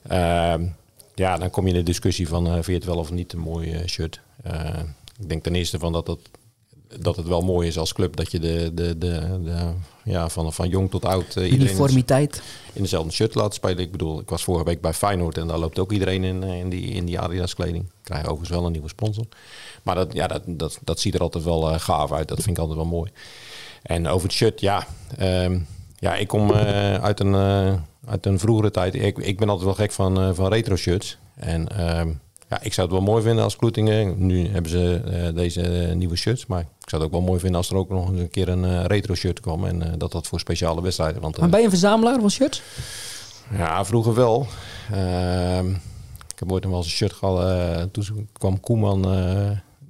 [0.09, 0.67] Ehm,
[1.15, 3.33] ja, dan kom je in de discussie van, eh, vind je het wel of niet
[3.33, 4.21] een mooi eh, shirt?
[4.43, 4.79] Eh,
[5.21, 6.21] ik denk ten eerste van dat het,
[7.01, 9.73] dat het wel mooi is als club dat je de, de, de, de
[10.05, 12.43] ja, van, van jong tot oud Uniformiteit.
[12.73, 13.79] in dezelfde shirt laat spelen.
[13.79, 16.69] Ik bedoel, ik was vorige week bij Feyenoord en daar loopt ook iedereen in, in,
[16.69, 17.87] die, in die Adidas kleding.
[18.03, 19.27] Krijgen overigens wel een nieuwe sponsor.
[19.83, 22.29] Maar dat, ja, dat, dat, dat ziet er altijd wel gaaf uit.
[22.29, 23.11] Dat vind ik altijd wel mooi.
[23.83, 24.87] En over het shirt, ja.
[25.19, 25.59] ehm,
[26.05, 27.73] ja, ik kom eh, uit, een, eh,
[28.07, 28.95] uit een vroegere tijd.
[28.95, 31.19] Ik, ik ben altijd wel gek van, eh, van retro shirts.
[31.35, 32.09] En ehm,
[32.49, 34.27] ja, ik zou het wel mooi vinden als Kloetingen.
[34.27, 35.01] Nu hebben ze
[35.35, 35.61] deze
[35.95, 36.47] nieuwe shirts.
[36.47, 38.49] Maar ik zou het ook wel mooi vinden als er ook nog eens een keer
[38.49, 39.65] een retro shirt kwam.
[39.65, 41.21] En dat dat voor speciale wedstrijden.
[41.23, 42.63] Want, Maar ben je een verzamelaar van shirts?
[43.57, 44.47] ja, vroeger wel.
[44.93, 45.71] Ehm,
[46.29, 47.41] ik heb ooit nog wel eens een shirt gehad.
[47.41, 49.03] eh, toen kwam Koeman,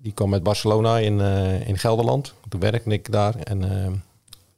[0.02, 1.20] die kwam met Barcelona in,
[1.66, 2.34] in Gelderland.
[2.48, 3.34] Toen werkte ik daar.
[3.34, 3.62] En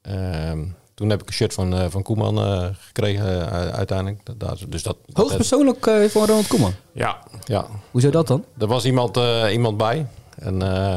[0.02, 0.64] ehm,
[0.96, 4.20] toen heb ik een shirt van, eh, van Koeman eh, gekregen eh, uiteindelijk.
[4.36, 6.72] Dat- dus dat, Hoogpersoonlijk eh voor Ronald Koeman.
[6.92, 8.44] ja, ja, Hoezo dat dan?
[8.58, 10.06] er was iemand, eh, iemand bij.
[10.38, 10.96] En, eh,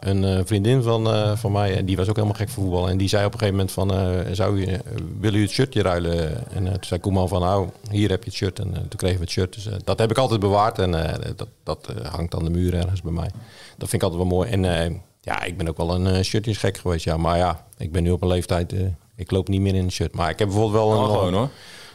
[0.00, 2.88] een eh, vriendin van, eh, van mij, en die was ook helemaal gek voor voetbal.
[2.88, 4.78] En die zei op een gegeven moment van, eh, zou je,
[5.20, 6.50] willen u het shirtje ruilen?
[6.52, 8.58] En toen zei Koeman van, nou, hier heb je het shirt.
[8.58, 9.54] En toen kregen we het shirt.
[9.54, 10.78] Dus dat heb ik altijd bewaard.
[10.78, 13.30] En eh, dat, dat hangt aan de muur ergens bij mij.
[13.78, 14.50] Dat vind ik altijd wel mooi.
[14.50, 17.04] En eh, ja, ik ben ook wel een shirtjesgek geweest.
[17.04, 18.80] Ja, maar ja, ik ben nu op een leeftijd, eh,
[19.20, 20.14] ik loop niet meer in een shirt.
[20.14, 21.04] Maar ik heb bijvoorbeeld wel een...
[21.10, 21.48] Gewoon hoor.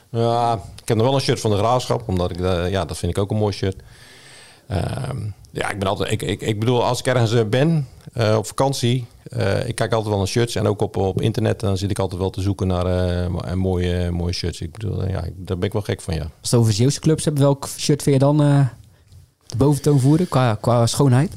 [0.10, 3.12] Ja, ik heb nog wel een shirt van de Graafschap, omdat ik, ja, dat vind
[3.12, 3.76] ik ook een mooi shirt.
[4.68, 5.18] Ehm,
[5.52, 8.46] ja, ik ben altijd, ik, ik, ik bedoel, als ik ergens eh, ben eh, op
[8.48, 11.90] vakantie, eh, ik kijk altijd wel naar shirts en ook op, op internet, dan zit
[11.92, 14.62] ik altijd wel te zoeken naar eh, een mooie, mooie shirts.
[14.62, 16.22] Ik bedoel, ja, ik- daar ben ik wel gek van, ja.
[16.42, 18.68] Als het over Zeeuwse clubs hebt, welk shirt vind je dan eh,
[19.46, 21.34] de boventoon voeren qua, qua schoonheid?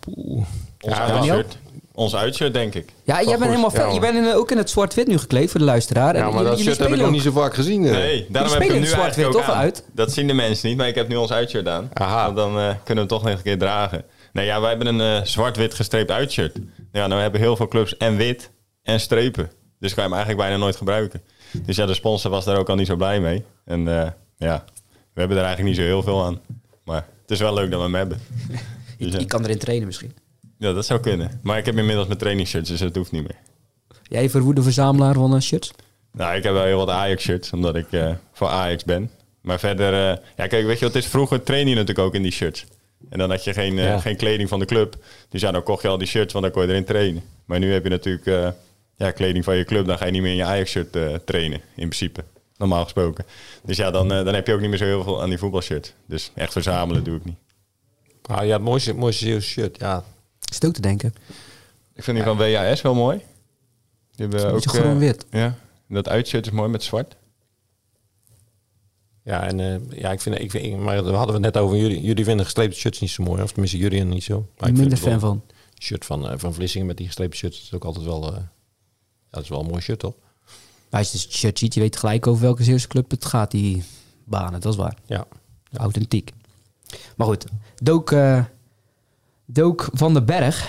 [0.00, 0.36] Poeh.
[0.36, 0.46] Ons
[0.78, 1.58] Ja, uitshirt.
[1.98, 2.92] Ons uitshirt, denk ik.
[3.04, 3.92] Ja, jij bent helemaal Ja.
[3.92, 6.14] Je bent in, ook in het zwart-wit nu gekleed voor de luisteraar.
[6.14, 7.84] En Ja, maar dat shirt heb ik nog niet zo vaak gezien.
[7.84, 7.90] eh.
[7.90, 9.84] Nee, daarom heb spelen ik hem in nu zwart-wit eigenlijk ook uit?
[9.92, 11.90] Dat zien de mensen niet, maar ik heb nu ons uitshirt aan.
[11.92, 12.24] Aha.
[12.24, 14.04] Want dan eh, kunnen we toch nog een keer dragen.
[14.32, 16.56] Nee, ja, wij hebben een eh, zwart-wit gestreept uitshirt.
[16.92, 18.50] Ja, nou hebben heel veel clubs en wit
[18.82, 19.50] en strepen.
[19.78, 21.22] Dus kan je hem eigenlijk bijna nooit gebruiken.
[21.52, 23.44] Dus ja, de sponsor was daar ook al niet zo blij mee.
[23.64, 24.64] En eh, ja,
[25.14, 26.40] we hebben er eigenlijk niet zo heel veel aan.
[26.84, 28.20] Maar het is wel leuk dat we hem hebben.
[28.98, 30.12] Je, Dus, je kan erin trainen misschien.
[30.58, 31.40] Ja, dat zou kunnen.
[31.42, 33.36] Maar ik heb inmiddels mijn trainingsshirts, dus dat hoeft niet meer.
[34.02, 35.70] Jij verwoede verzamelaar van eh, shirts?
[36.12, 39.10] Nou, ik heb wel heel wat Ajax-shirts, omdat ik eh, voor Ajax ben.
[39.40, 41.10] Maar verder, eh, ja, kijk, weet je wat het is?
[41.10, 42.64] Vroeger train je natuurlijk ook in die shirts.
[43.10, 44.00] En dan had je geen, eh, Ja.
[44.00, 44.96] geen kleding van de club.
[45.28, 47.22] Dus ja, dan kocht je al die shirts, want dan kon je erin trainen.
[47.44, 48.48] Maar nu heb je natuurlijk eh,
[48.96, 49.86] ja, kleding van je club.
[49.86, 52.24] Dan ga je niet meer in je Ajax-shirt eh, trainen, in principe.
[52.56, 53.24] Normaal gesproken.
[53.64, 55.92] Dus ja, dan, dan heb je ook niet meer zo heel veel aan die voetbalshirts.
[56.06, 57.36] Dus echt verzamelen doe ik niet.
[58.22, 60.04] Ah, ja, het mooiste, mooiste Zeeuwse shirt, ja.
[60.48, 61.14] Is het ook te denken?
[61.94, 63.18] Ik vind die van WAS wel mooi.
[63.18, 63.26] Die
[64.26, 65.26] hebben Een ook, beetje eh, groen-wit.
[65.30, 65.54] Ja,
[65.88, 67.16] dat uitshirt is mooi met zwart.
[69.22, 71.76] Ja, en eh, ja, ik vind, ik vind, maar daar hadden we het net over.
[71.76, 74.46] Jullie, jullie vinden gestreepte shirts niet zo mooi, of tenminste jullie niet zo.
[74.58, 75.42] Maar Ik minder fan van.
[75.80, 77.62] shirt van, eh, van Vlissingen met die gestreepte shirts.
[77.62, 78.48] Is ook altijd wel, eh, ja,
[79.30, 80.14] dat is wel een mooi shirt, toch?
[80.90, 83.50] Maar als je het shirt ziet, je weet gelijk over welke Zeeuwse club het gaat,
[83.50, 83.82] die
[84.24, 84.60] banen.
[84.60, 84.96] Dat is waar.
[85.06, 85.26] Ja.
[85.72, 86.32] Authentiek.
[87.16, 87.44] Maar goed,
[87.82, 88.44] Dook, eh,
[89.50, 90.68] Dook van den Berg,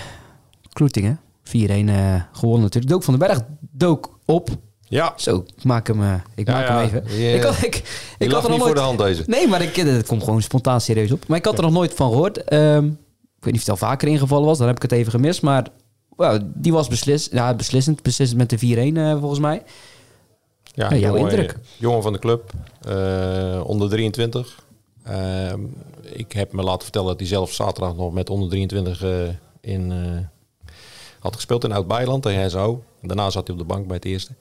[0.72, 2.92] Kloetingen, 4-1 eh, gewonnen natuurlijk.
[2.92, 4.48] Dook van den Berg dook op.
[4.82, 6.78] Ja, Zo, ik maak hem, eh, ik Ja, maak ja.
[6.78, 7.34] hem even.
[7.34, 7.84] Ik had, ik, ik
[8.18, 8.76] ik had er niet nog voor nooit...
[8.76, 9.22] de hand deze.
[9.26, 11.26] Nee, maar ik, het komt gewoon spontaan serieus op.
[11.28, 12.44] Maar ik had er nog nooit van gehoord.
[12.44, 12.82] Ehm,
[13.40, 14.58] weet niet of het al vaker ingevallen was.
[14.58, 15.42] Dan heb ik het even gemist.
[15.42, 15.68] Maar
[16.44, 18.02] die was beslist, ja, beslissend.
[18.02, 19.62] Beslissend met de 4-1 uh, volgens mij.
[20.62, 21.56] Ja, jouw jongen, indruk?
[21.76, 24.64] Jongen van de club, eh, onder 23.
[25.02, 25.60] Ehm,
[26.02, 29.28] ik heb me laten vertellen dat hij zelf zaterdag nog met onder 23 eh,
[29.60, 30.72] in, eh,
[31.18, 32.84] had gespeeld in Oud-Beiland tegen SO.
[33.02, 34.32] Daarna zat hij op de bank bij het eerste.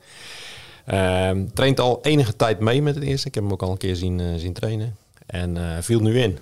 [0.85, 3.27] Ehm, traint al enige tijd mee met het eerste.
[3.27, 4.95] Ik heb hem ook al een keer zien, eh, zien trainen.
[5.25, 6.37] En viel nu in.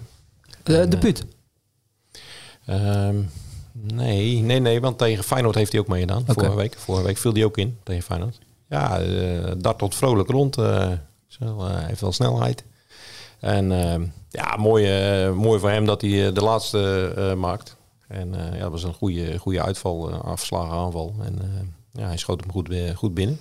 [0.64, 1.26] Uh, de put.
[2.66, 3.22] Ehm,
[3.72, 6.24] nee, nee, nee, want tegen Feyenoord heeft hij ook meegedaan.
[6.28, 6.76] Vorige week.
[6.78, 8.40] Vorige week viel hij ook in tegen Feyenoord.
[8.70, 10.56] Ja, eh dartelt vrolijk rond.
[11.28, 12.64] zo, heeft wel snelheid.
[13.40, 17.76] En ehm, ja, mooi, eh, mooi voor hem dat hij eh, de laatste eh, maakt.
[18.08, 21.16] En ja, dat was een goede, goede uitval, afgeslagen aanval.
[21.22, 21.40] En
[21.94, 23.40] ja, hij schoot hem goed, goed binnen.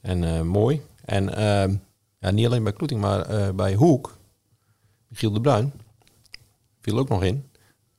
[0.00, 0.82] En mooi.
[1.04, 1.74] En ehm,
[2.18, 4.16] ja, niet alleen bij Kloeting, maar bij Hoek,
[5.12, 5.72] Giel de Bruin,
[6.80, 7.50] viel ook nog in.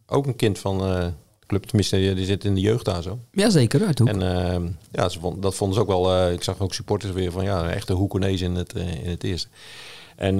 [0.06, 1.12] Ook een kind van de
[1.48, 3.20] club, tenminste, die, zit in de jeugd daar zo.
[3.32, 4.08] Jazeker, uit hoek.
[4.08, 6.32] En ehm, ja, ze vond, dat vonden ze ook wel.
[6.32, 9.48] ik zag ook supporters weer van ja, echte Hoekonezen in het, in het eerste.
[10.16, 10.40] En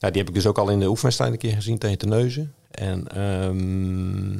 [0.00, 1.98] ehm, ja, die heb ik dus ook al in de oefenwedstrijd een keer gezien tegen
[1.98, 2.54] Terneuzen.
[2.70, 4.38] En ehm,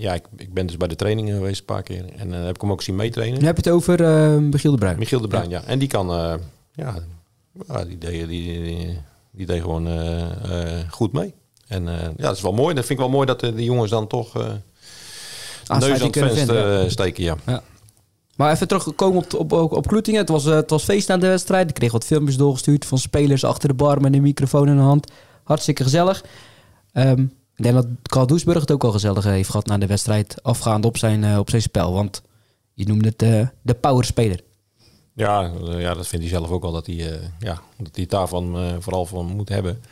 [0.00, 2.04] ja, ik, ik ben dus bij de trainingen geweest een paar keer.
[2.16, 3.40] En eh, heb ik hem ook zien meetrainen.
[3.40, 4.98] Nu heb je het over eh Michiel de Bruin.
[4.98, 5.62] Michiel de Bruin, ja.
[5.64, 6.34] En die kan, eh,
[6.74, 6.94] ja,
[7.84, 8.98] die, deed, die, die,
[9.30, 11.34] die deed gewoon eh, goed mee.
[11.66, 12.74] En ja, dat is wel mooi.
[12.74, 14.50] Dat vind ik wel mooi dat de, jongens dan toch neus
[15.66, 16.88] aan het kunnen venster vinden, ja.
[16.88, 17.62] steken, ja.
[18.38, 20.20] Maar even teruggekomen op, op, op, op Kloetingen.
[20.20, 21.68] Het was, eh, het was feest na de wedstrijd.
[21.68, 24.82] Ik kreeg wat filmpjes doorgestuurd van spelers achter de bar met een microfoon in de
[24.82, 25.10] hand.
[25.44, 26.24] Hartstikke gezellig.
[26.92, 27.20] Ehm,
[27.56, 30.42] ik denk dat Carl Doesburg het ook al gezellig heeft gehad na de wedstrijd.
[30.42, 31.92] Afgaand op zijn, eh, op zijn spel.
[31.92, 32.22] Want
[32.74, 34.40] je noemde het eh, de powerspeler.
[35.14, 38.06] Ja, eh, ja, dat vindt hij zelf ook wel dat hij, eh, ja, dat hij
[38.06, 39.82] daarvan eh, vooral van moet hebben.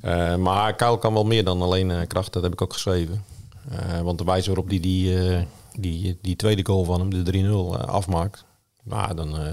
[0.00, 3.24] Eh, maar Kuil kan wel meer dan alleen eh, kracht, dat heb ik ook geschreven.
[3.70, 5.42] Eh, want de wijze waarop hij die, die, eh,
[5.78, 8.44] die, die tweede goal van hem, de 3-0, eh, afmaakt,
[8.82, 9.52] nou, dan, eh,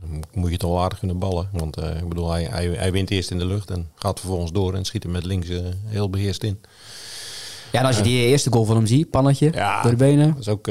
[0.00, 1.48] dan moet je toch wel aardig kunnen ballen.
[1.52, 4.52] Want eh, ik bedoel, hij, hij, hij wint eerst in de lucht en gaat vervolgens
[4.52, 5.48] door en schiet hem met links
[5.84, 6.60] heel beheerst in.
[7.72, 9.82] Ja, en als je die eerste goal van hem ziet, pannetje Ja.
[9.82, 10.28] door de benen.
[10.28, 10.68] Dat is ook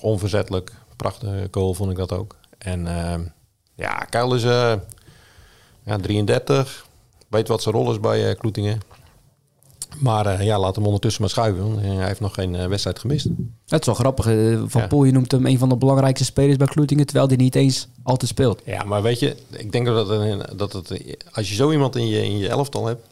[0.00, 0.72] onverzettelijk.
[0.96, 2.36] Prachtige goal vond ik dat ook.
[2.58, 3.20] En eh,
[3.74, 6.86] ja, Kuil is ja, 33.
[7.28, 8.80] Weet wat zijn rol is bij Kloetingen.
[9.98, 11.62] Maar eh, ja, laat hem ondertussen maar schuiven.
[11.68, 13.24] Want hij heeft nog geen eh, wedstrijd gemist.
[13.66, 14.26] Het is wel grappig.
[14.26, 14.86] eh, Van Ja.
[14.86, 17.06] Poel, je noemt hem een van de belangrijkste spelers bij Kloetingen.
[17.06, 18.62] Terwijl hij niet eens altijd speelt.
[18.64, 22.06] Ja, maar weet je, ik denk dat, het, dat het, als je zo iemand in
[22.08, 23.06] je, in je elftal hebt,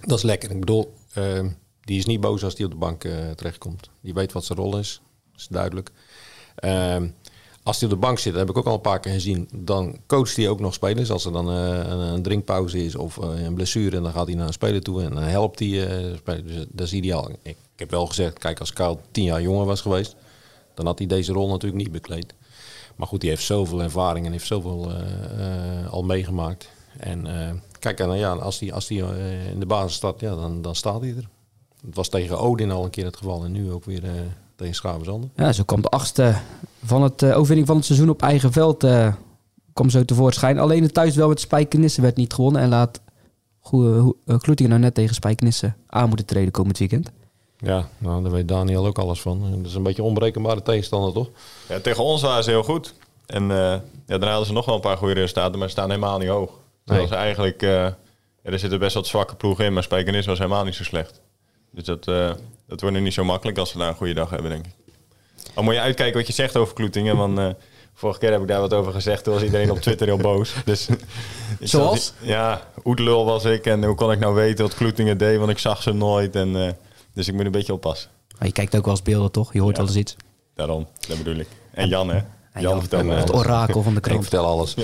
[0.00, 0.50] dat is lekker.
[0.50, 1.44] Ik bedoel, eh,
[1.80, 3.90] die is niet boos als die op de bank eh, terechtkomt.
[4.00, 5.00] Die weet wat zijn rol is,
[5.32, 5.90] dat is duidelijk.
[6.54, 7.08] Ehm,
[7.70, 9.48] als hij op de bank zit, dat heb ik ook al een paar keer gezien,
[9.54, 11.10] dan coacht hij ook nog spelers.
[11.10, 14.36] Als er dan eh, een, drinkpauze is of eh, een blessure, en dan gaat hij
[14.36, 16.44] naar een speler toe en dan helpt hij eh.
[16.44, 17.30] Dus dat is ideaal.
[17.42, 20.16] Ik, heb wel gezegd, kijk, als Kuil tien jaar jonger was geweest,
[20.74, 22.34] dan had hij deze rol natuurlijk niet bekleed.
[22.96, 24.92] Maar goed, die heeft zoveel ervaring en heeft zoveel
[25.90, 26.68] al meegemaakt.
[26.96, 27.26] En
[27.78, 31.28] kijk, ja, als hij als in de basis staat, ja, dan, dan staat hij er.
[31.86, 34.02] Het was tegen Odin al een keer het geval en nu ook weer
[34.60, 35.30] tegen Schavenzander.
[35.36, 36.34] Ja, zo kwam de achtste
[36.84, 39.14] van het eh, overwinning van het seizoen op eigen veld eh
[39.72, 40.58] kwam zo tevoorschijn.
[40.58, 42.62] Alleen het thuisduel met Spijkenisse werd niet gewonnen.
[42.62, 43.00] En laat
[43.60, 47.10] goede, uh, Kloetingen nou net tegen Spijkenisse aan moeten treden komend weekend.
[47.58, 49.50] Ja, nou, daar weet Daniel ook alles van.
[49.56, 51.28] Dat is een beetje een onberekenbare tegenstander, toch?
[51.68, 52.94] Ja, tegen ons waren ze heel goed.
[53.26, 55.88] En eh, ja, daarna hadden ze nog wel een paar goede resultaten, maar ze staan
[55.88, 56.50] helemaal niet hoog.
[56.84, 57.06] Nee.
[57.06, 57.96] ze eigenlijk, eh, ja,
[58.42, 61.20] er zitten best wat zwakke ploegen in, maar Spijkenis was helemaal niet zo slecht.
[61.70, 62.30] Dus dat, eh,
[62.68, 64.72] dat wordt nu niet zo makkelijk als we daar een goede dag hebben, denk ik.
[65.54, 67.48] Al moet je uitkijken wat je zegt over Kloetingen, want eh,
[67.94, 69.24] vorige keer heb ik daar wat over gezegd.
[69.24, 70.54] Toen was iedereen op Twitter heel boos.
[70.64, 70.98] Dus, ik
[71.58, 72.12] zat- Zoals?
[72.20, 75.58] Ja, oetlul was ik en hoe kon ik nou weten wat Kloetingen deed, want ik
[75.58, 76.34] zag ze nooit.
[76.36, 76.72] En, eh,
[77.14, 78.10] dus ik moet een beetje oppassen.
[78.38, 79.52] Maar je kijkt ook wel eens beelden, toch?
[79.52, 79.82] Je hoort Ja.
[79.82, 80.16] wel eens iets.
[80.54, 81.48] Daarom, dat bedoel ik.
[81.72, 82.16] En Jan, hè?
[82.52, 83.44] En Jan, vertelt me Het alles.
[83.46, 84.20] orakel van de Ik krant.
[84.22, 84.74] vertel alles.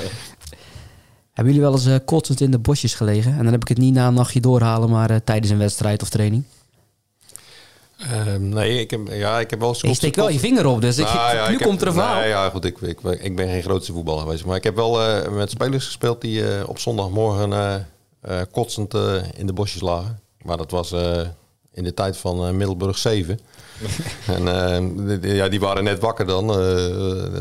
[1.32, 3.30] Hebben jullie wel eens eh, kotsend in de bosjes gelegen?
[3.32, 6.08] En dan heb ik het niet na een nachtje doorhalen, maar tijdens een wedstrijd of
[6.08, 6.44] training.
[7.98, 9.74] Ehm, nee, ik heb, ja, ik heb wel.
[9.80, 11.88] Je steekt wel je vinger op, dus ik, Nou ja, nu ik heb- komt er
[11.88, 11.94] een.
[11.94, 14.44] Nee, ja, goed, ik, ik, ik ben geen grootste voetballer geweest.
[14.44, 17.52] Maar ik heb wel eh, met spelers gespeeld die eh, op zondagmorgen
[18.20, 18.94] eh, kotsend
[19.36, 20.20] in de bosjes lagen.
[20.42, 20.92] Maar dat was
[21.72, 23.38] in de tijd van Middelburg 7.
[24.46, 26.46] en die- ja, die waren net wakker dan,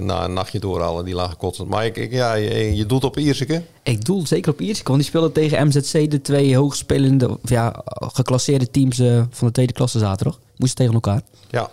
[0.05, 1.05] na een nachtje doorhalen.
[1.05, 1.69] Die lagen kotsend.
[1.69, 3.61] Maar ik, ik, ja, je, je doet op Ierseke.
[3.83, 8.71] Ik doel zeker op Ierseke, want die speelden tegen MZC, de twee hoogspelende, ja, geclasseerde
[8.71, 8.97] teams
[9.29, 10.39] van de tweede klasse zaterdag.
[10.57, 11.21] Moesten tegen elkaar.
[11.49, 11.69] Ja,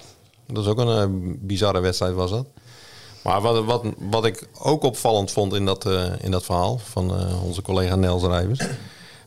[0.47, 2.47] dat is ook een eh, bizarre wedstrijd was dat.
[3.25, 7.19] Maar wat, wat, wat ik ook opvallend vond in dat, eh, in dat verhaal van
[7.19, 8.59] eh, onze collega Nels Rijvers.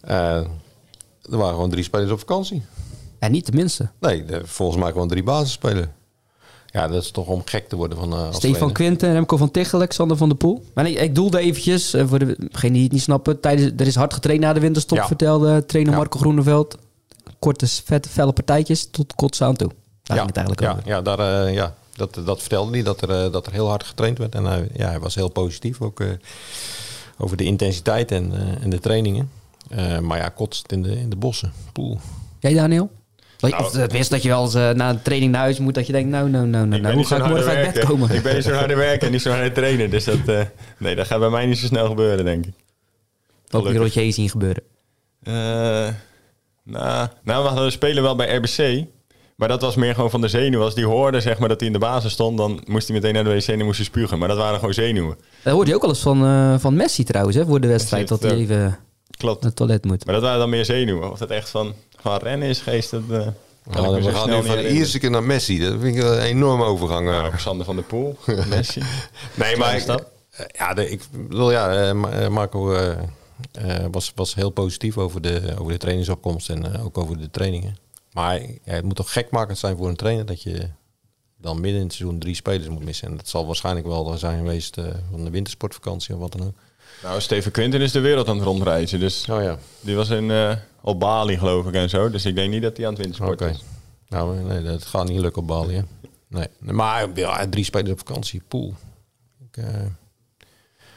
[0.02, 0.48] er
[1.38, 2.64] waren gewoon drie spelers op vakantie.
[3.20, 3.90] En niet de minste.
[4.00, 5.88] Nee, de- volgens mij gewoon drie basisspelers.
[6.66, 8.72] Ja, dat is toch om gek te worden van Stefan.
[8.72, 10.64] Quinten, Remco van Tichel, Alexander van der Poel.
[10.74, 13.40] Maar ik, ik doelde eventjes, voor degenen die het niet snappen.
[13.40, 15.08] Tijdens, er is hard getraind na de winterstop, Ja.
[15.08, 15.98] vertelde trainer Ja.
[16.00, 16.78] Marco Groeneveld.
[17.46, 19.72] Korte, vette, felle partijtjes tot kotsen aan toe.
[20.04, 20.88] Daar ging het eigenlijk ja, over.
[20.90, 23.84] ja, daar, eh, ja dat, dat vertelde hij, dat er, eh, dat er heel hard
[23.84, 24.36] getraind werd.
[24.36, 26.08] En hij, ja, hij was heel positief ook eh,
[27.18, 29.30] over de intensiteit en, eh, en de trainingen.
[29.70, 31.54] Eh, maar ja, kotst in de, in de bossen.
[31.74, 32.00] Poel.
[32.40, 32.90] Jij Daniel?
[33.38, 35.60] Dat je- Nou, of het wist dat je wel eens na een training naar huis
[35.60, 37.74] moet, dat je denkt, nou, nou, nou, nou, nou hoe niet ga ik morgen uit
[37.74, 38.10] bed komen?
[38.12, 39.90] Ik ben niet zo'n harde werker en niet zo'n harde trainer.
[39.90, 40.42] Dus dat, eh,
[40.78, 42.54] nee, dat gaat bij mij niet zo snel gebeuren, denk ik.
[43.48, 44.04] Wat heb je gelukkig.
[44.04, 44.64] je zien gebeuren?
[46.66, 48.86] Eh, nou, nou, we hadden spelen wel bij RBC.
[49.36, 50.66] Maar dat was meer gewoon van de zenuwen.
[50.66, 53.14] Als die hoorde zeg maar, dat hij in de basis stond, dan moest hij meteen
[53.14, 54.20] naar de wc en dan moest hij spugen.
[54.20, 55.18] Maar dat waren gewoon zenuwen.
[55.44, 58.08] Dat hoorde je ook al eens van, eh, van Messi trouwens, hè, voor de wedstrijd,
[58.08, 58.78] dat hij even
[59.18, 59.38] Klopt.
[59.42, 60.06] naar het toilet moet.
[60.06, 61.12] Maar dat waren dan meer zenuwen.
[61.12, 63.18] Of dat echt van, van rennen is geest, dat eh,
[63.64, 64.72] Nou, we gaan nu van herinneren.
[64.76, 65.60] Ierseke naar Messi.
[65.60, 67.10] Dat vind ik een enorme overgang.
[67.10, 67.14] eh.
[67.22, 68.18] Nou, Sander van der Poel,
[68.50, 68.82] Messi.
[69.34, 69.96] Nee, maar ik, eh,
[70.58, 72.98] ja, de, ik bedoel, ja, eh, Ma- eh, Marco eh, eh,
[73.92, 77.78] was, was heel positief over de, over de trainingsopkomst en eh, ook over de trainingen.
[78.12, 80.70] Maar ja, het moet toch gekmakend zijn voor een trainer dat je
[81.38, 83.08] dan midden in het seizoen drie spelers moet missen.
[83.08, 86.56] En dat zal waarschijnlijk wel zijn geweest eh, van de wintersportvakantie of wat dan ook.
[87.04, 89.00] Nou, Steven Quinten is de wereld aan het rondreizen.
[89.00, 92.10] Dus Oh ja, die was in, eh, op Bali, geloof ik, en zo.
[92.10, 93.64] Dus ik denk niet dat hij aan het wintersport is.
[94.08, 95.76] Nou, nee, dat gaat niet lukken op Bali.
[95.76, 95.82] Hè?
[96.28, 96.48] Nee.
[96.60, 98.42] Maar ja, drie spelers op vakantie,
[99.52, 99.64] eh,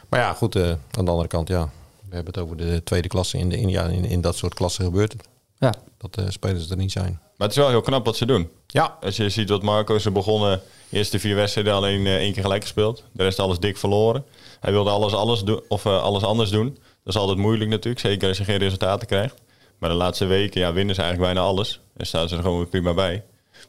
[0.09, 1.69] maar ja, goed, eh, aan de andere kant, ja.
[2.09, 3.37] We hebben het over de tweede klasse.
[3.37, 5.27] In, de, in, ja, in, in dat soort klassen gebeurt het.
[5.57, 7.19] Ja, Dat de spelers er niet zijn.
[7.37, 8.49] Maar het is wel heel knap wat ze doen.
[8.67, 12.41] Ja, Als je ziet wat Marco is begonnen, eerste vier wedstrijden alleen eh, één keer
[12.41, 13.03] gelijk gespeeld.
[13.11, 14.25] De rest alles dik verloren.
[14.59, 16.77] Hij wilde alles, alles, doen, of, eh, alles anders doen.
[17.03, 19.35] Dat is altijd moeilijk natuurlijk, zeker als je geen resultaten krijgt.
[19.77, 21.81] Maar de laatste weken ja, winnen ze eigenlijk bijna alles.
[21.97, 23.23] En staan ze er gewoon weer prima bij.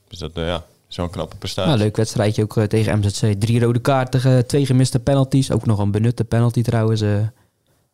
[0.09, 1.71] Dus dat eh, ja, is wel een knappe prestatie.
[1.71, 3.41] nou, leuk wedstrijdje ook eh, tegen MZC.
[3.41, 5.53] Drie rode kaarten, eh, twee gemiste penalties.
[5.53, 7.03] Ook nog een benutte penalty trouwens.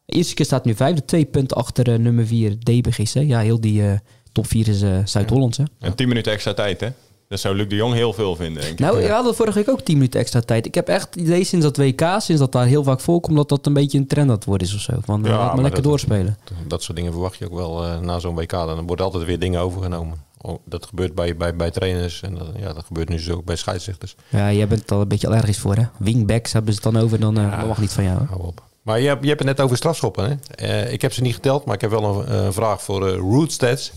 [0.06, 3.14] Eerste keer staat nu vijfde, twee punten achter eh, nummer vier DBGC.
[3.14, 3.98] Ja, heel die eh,
[4.32, 5.56] top vier is eh, Zuid-Hollands.
[5.58, 5.64] hè.
[5.80, 6.88] En 10 minuten extra tijd, hè?
[7.28, 8.78] Dat zou Luc de Jong heel veel vinden, denk ik.
[8.78, 10.66] Nou, we hadden vorige week ook 10 minuten extra tijd.
[10.66, 13.48] Ik heb echt het idee sinds dat WK, sinds dat daar heel vaak voorkomt, dat
[13.48, 14.92] dat een beetje een trend aan het worden is of zo.
[15.04, 16.38] Van, eh, Ja, laat maar lekker dat- doorspelen.
[16.66, 18.50] dat soort dingen verwacht je ook wel eh, na zo'n WK.
[18.50, 20.18] Dan worden altijd weer dingen overgenomen.
[20.40, 23.44] Oh, dat gebeurt bij, bij, bij trainers en dat, ja, dat gebeurt nu zo ook
[23.44, 24.16] bij scheidsrechters.
[24.28, 25.82] Ja, jij bent er al een beetje allergisch voor, hè?
[25.98, 28.18] Wingbacks hebben ze het dan over, dan dat mag niet van jou.
[28.18, 28.24] hè?
[28.26, 28.62] Hou op.
[28.86, 30.28] Maar je hebt, je hebt het net over strafschoppen.
[30.28, 30.34] Hè?
[30.54, 33.92] Eh, ik heb ze niet geteld, maar ik heb wel een vraag voor Rootstats.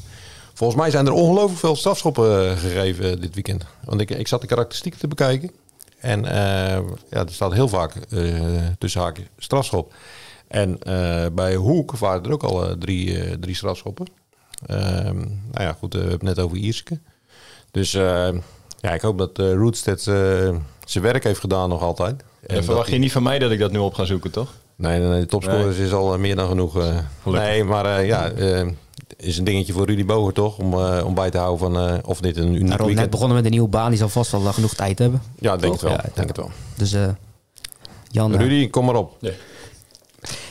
[0.54, 3.66] Volgens mij zijn er ongelooflijk veel strafschoppen eh, gegeven dit weekend.
[3.84, 5.52] Want ik, ik zat de karakteristieken te bekijken.
[6.00, 6.24] En
[7.10, 7.94] ja, er staat heel vaak
[8.78, 9.94] tussen haakjes strafschop.
[10.48, 10.80] En
[11.34, 14.08] bij Hoek waren er ook al drie, strafschoppen.
[14.66, 17.00] Ehm, nou ja, goed, we hebben het net over Ierske.
[17.72, 17.96] Dus
[18.82, 19.38] ja, ik hoop dat
[20.08, 22.24] eh, zijn werk heeft gedaan nog altijd.
[22.46, 24.54] En verwacht je niet van mij dat ik dat nu op ga zoeken, toch?
[24.76, 26.78] Nee, nee, de topscorers is al eh, meer dan genoeg.
[26.80, 26.98] eh.
[27.26, 28.32] Nee, maar eh, ja,
[29.18, 30.58] is een dingetje voor Rudy Boger toch?
[30.58, 32.86] Om, eh, om bij te houden van eh, of dit een uniek Nou, Ron, net
[32.88, 33.10] weekend.
[33.10, 35.22] begonnen met een nieuwe baan, die zal vast wel genoeg tijd hebben.
[35.40, 35.92] Ja, denk het wel.
[35.92, 36.52] Ja, ik denk het wel.
[36.78, 37.10] Dus eh
[38.12, 39.18] Jan, Rudy, kom maar op.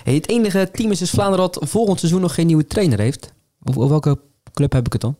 [0.02, 3.32] hey, het enige team is dus Vlaanderen dat volgend seizoen nog geen nieuwe trainer heeft.
[3.64, 4.18] Over, welke
[4.52, 5.16] club heb ik het dan?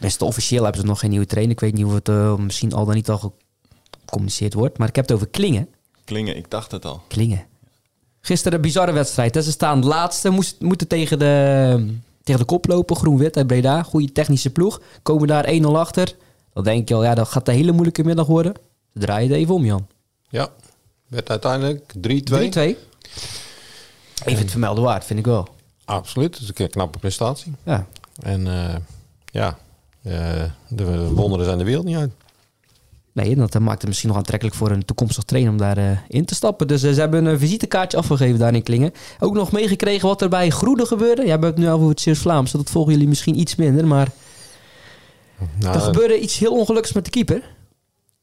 [0.00, 1.52] Best officieel hebben ze nog geen nieuwe trainer.
[1.52, 3.34] Ik weet niet of het misschien al dan niet al
[4.12, 4.78] gecommuniceerd wordt.
[4.78, 5.68] Maar ik heb het over Klingen.
[6.04, 7.02] Klingen, ik dacht het al.
[7.08, 7.46] Klingen.
[8.20, 9.34] Gisteren een bizarre wedstrijd.
[9.34, 9.42] hè.
[9.42, 12.96] Ze staan laatste, moest, moeten tegen de, tegen de kop lopen.
[12.96, 13.82] Groen-wit uit Breda.
[13.82, 14.80] Goede technische ploeg.
[15.02, 16.14] Komen daar 1-0 achter.
[16.52, 18.54] Dan denk je al, ja, dat gaat een hele moeilijke middag worden.
[18.94, 19.86] Ze draaien het even om, Jan.
[20.28, 20.48] Ja,
[21.08, 21.98] werd uiteindelijk 3-2.
[22.00, 22.00] 3-2.
[24.24, 25.48] Even het vermelden waard, vind ik wel.
[25.84, 27.52] Absoluut, dat is een knappe prestatie.
[27.64, 27.86] Ja.
[28.22, 28.76] En eh,
[29.24, 29.58] ja,
[30.02, 32.12] eh, de wonderen zijn de wereld niet uit.
[33.12, 36.34] Nee, dat maakt het misschien nog aantrekkelijk voor een toekomstig trainer om daarin in te
[36.34, 36.66] stappen.
[36.68, 38.92] Dus eh, ze hebben een visitekaartje afgegeven daar in Klingen.
[39.20, 41.20] Ook nog meegekregen wat er bij Groene gebeurde.
[41.20, 42.50] Ja, we hebben het nu over het Zeeuws-Vlaams.
[42.50, 43.86] Dat volgen jullie misschien iets minder.
[43.86, 44.08] Maar
[45.58, 47.42] Nou, er gebeurde iets heel ongelukkigs met de keeper.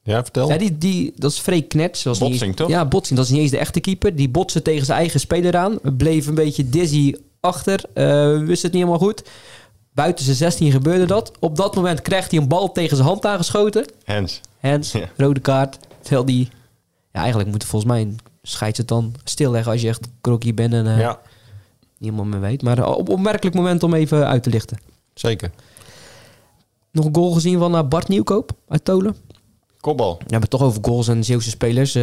[0.04, 0.50] ja, vertel.
[0.50, 2.04] Ja, die, die, dat is Freek Knets.
[2.04, 2.70] Dat is niet Botsing, toch?
[2.70, 3.18] Ja, Botsing.
[3.18, 4.16] Dat is niet eens de echte keeper.
[4.16, 5.80] Die botste tegen zijn eigen speler aan.
[5.98, 7.84] Bleef een beetje dizzy achter.
[7.94, 9.24] eh, wist het niet helemaal goed.
[9.94, 11.32] Buiten zijn 16 gebeurde dat.
[11.40, 13.86] Op dat moment krijgt hij een bal tegen zijn hand aangeschoten.
[14.04, 14.42] Hens.
[14.60, 15.10] Hands, Ja.
[15.18, 15.78] rode kaart.
[16.02, 16.50] Terwijl die...
[17.12, 20.74] Ja, eigenlijk moet volgens mij een scheids het dan stilleggen als je echt krokkie bent
[20.74, 21.20] en eh Ja,
[21.98, 22.62] niemand meer weet.
[22.62, 24.78] Maar eh, op opmerkelijk moment om even uit te lichten.
[25.14, 25.52] zeker.
[26.92, 29.16] Nog een goal gezien van eh, Bart Nieuwkoop uit Tolen.
[29.80, 30.14] Kopbal.
[30.14, 31.94] We hebben het toch over goals en Zeeuwse spelers.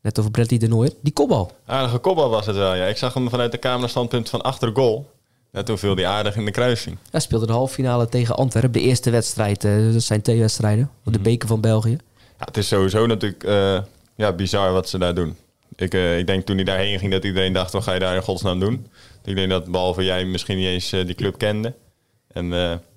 [0.00, 0.92] net over Bradley de Nooier.
[1.02, 1.50] Die kopbal.
[1.66, 2.84] Aardige kopbal was het wel, ja.
[2.84, 5.10] Ik zag hem vanuit de camerastandpunt van achter goal.
[5.54, 6.98] Ja, toen viel hij aardig in de kruising.
[7.10, 8.72] Hij speelde de halve finale tegen Antwerpen.
[8.72, 9.64] De eerste wedstrijd.
[9.64, 10.90] eh, dat zijn twee wedstrijden.
[11.04, 11.98] Op de beker van België.
[12.38, 13.78] Ja, het is sowieso natuurlijk eh,
[14.14, 15.36] ja, bizar wat ze daar doen.
[15.76, 18.14] Ik, eh, ik denk toen hij daarheen ging dat iedereen dacht, wat ga je daar
[18.14, 18.86] in godsnaam doen?
[19.24, 21.74] Ik denk dat behalve jij misschien niet eens die club kende.
[22.32, 22.46] En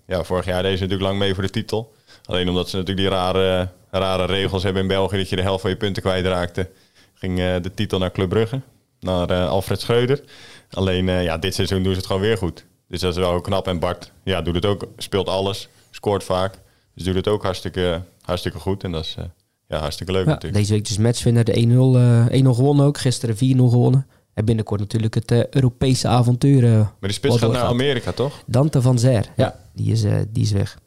[0.08, 1.94] ja, vorig jaar deed ze natuurlijk lang mee voor de titel.
[2.26, 5.62] Alleen omdat ze natuurlijk die rare, rare regels hebben in België dat je de helft
[5.62, 6.70] van je punten kwijtraakte,
[7.14, 8.62] ging de titel naar Club Brugge,
[9.00, 10.24] naar eh, Alfred Schreuder.
[10.72, 12.66] Alleen eh, ja, dit seizoen doen ze het gewoon weer goed.
[12.88, 13.68] Dus dat is wel knap.
[13.68, 16.60] En Bart ja, doet het ook, speelt alles, scoort vaak.
[16.94, 18.84] Dus doet het ook hartstikke, hartstikke goed.
[18.84, 19.24] En dat is eh,
[19.68, 20.62] ja, hartstikke leuk Ja, natuurlijk.
[20.62, 21.44] deze week dus matchwinner.
[21.44, 22.98] De 1-0 eh, 1-0 gewonnen ook.
[22.98, 24.08] Gisteren 4-0 gewonnen.
[24.34, 26.62] En binnenkort natuurlijk het Europese avontuur.
[26.62, 27.64] Maar die spits gaat naar.
[27.64, 28.44] Amerika, toch?
[28.46, 29.26] Dante van Zer.
[29.36, 30.78] Ja, die, is, die is weg.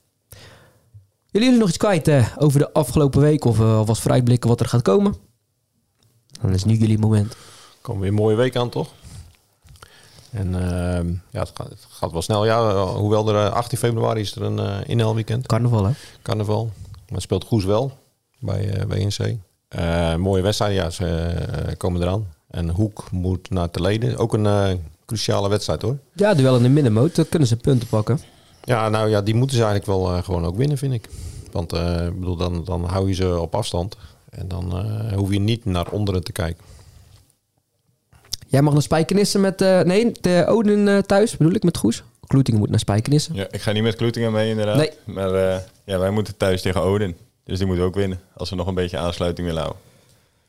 [1.31, 3.45] Willen jullie nog iets kwijt over de afgelopen week?
[3.45, 5.15] Of alvast vooruitblikken wat er gaat komen?
[6.41, 7.37] Dan is nu jullie moment.
[7.81, 8.89] Komen weer een mooie week aan, toch?
[10.31, 12.45] En ehm, ja, het gaat, het gaat wel snel.
[12.45, 15.93] Ja, eh, hoewel er eh, 18 februari is er een eh inhaalweekend, Carnaval, hè?
[16.23, 16.71] carnaval.
[17.09, 17.93] Maar speelt Goes wel
[18.39, 19.37] bij eh WNC.
[19.69, 22.27] Eh mooie wedstrijd, ja, ze eh, komen eraan.
[22.51, 24.17] En Hoek moet naar Teleden.
[24.17, 24.71] Ook een eh,
[25.07, 25.99] cruciale wedstrijd hoor.
[26.13, 27.15] Ja, duel in de middenmoot.
[27.15, 28.21] Dan kunnen ze punten pakken.
[28.65, 31.09] Ja, nou ja, die moeten ze eigenlijk wel eh, gewoon ook winnen, vind ik.
[31.53, 33.97] Want eh, ik bedoel, dan, dan hou je ze op afstand.
[34.31, 36.65] En dan eh, hoef je niet naar onderen te kijken.
[38.51, 39.61] Jij mag naar Spijkenissen met...
[39.61, 42.03] eh, nee, de Oden eh, thuis, bedoel ik, met Goes.
[42.27, 43.35] Kloetingen moet naar Spijkenissen.
[43.35, 44.77] Ja, ik ga niet met Kloetingen mee inderdaad.
[44.77, 44.91] Nee.
[45.05, 47.17] Maar eh, ja, wij moeten thuis tegen Odin.
[47.45, 48.21] Dus die moeten ook winnen.
[48.37, 49.83] Als we nog een beetje aansluiting willen houden.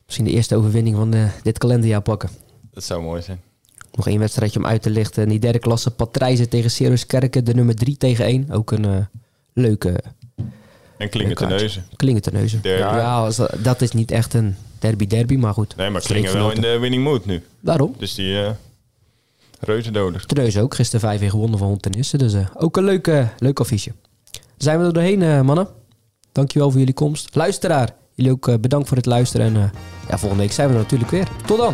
[0.06, 2.30] Misschien de eerste overwinning van dit kalenderjaar pakken.
[2.74, 3.42] Dat zou mooi zijn.
[3.92, 5.24] Nog één wedstrijdje om uit te lichten.
[5.24, 7.46] In die derde klasse Patrijzen tegen Sirius Kerken.
[7.46, 8.52] De nummer 3 tegen 1.
[8.52, 9.08] Ook een
[9.54, 10.04] leuke
[10.98, 11.58] En klingen te Leuk kaartje.
[11.58, 11.84] neuzen.
[11.96, 12.60] klingen neuzen.
[12.64, 15.76] Ja, dat is niet echt een derby-derby, maar goed.
[15.76, 17.44] Nee, maar klingen wel in de winning mood nu.
[17.60, 17.96] Daarom.
[17.98, 18.50] Dus die eh
[19.62, 20.24] reuzendoder.
[20.36, 20.76] Neuzen ook.
[20.76, 22.20] Gisteren 5-1 gewonnen van Hontenissen.
[22.20, 23.92] Dus eh, ook een leuk, eh, leuk affiche.
[24.58, 25.68] Zijn we er doorheen, eh, mannen.
[26.32, 27.36] Dankjewel voor jullie komst.
[27.36, 29.56] Luisteraar, jullie ook bedankt voor het luisteren.
[29.56, 29.72] En
[30.10, 31.28] ja, volgende week zijn we er natuurlijk weer.
[31.46, 31.74] Tot dan.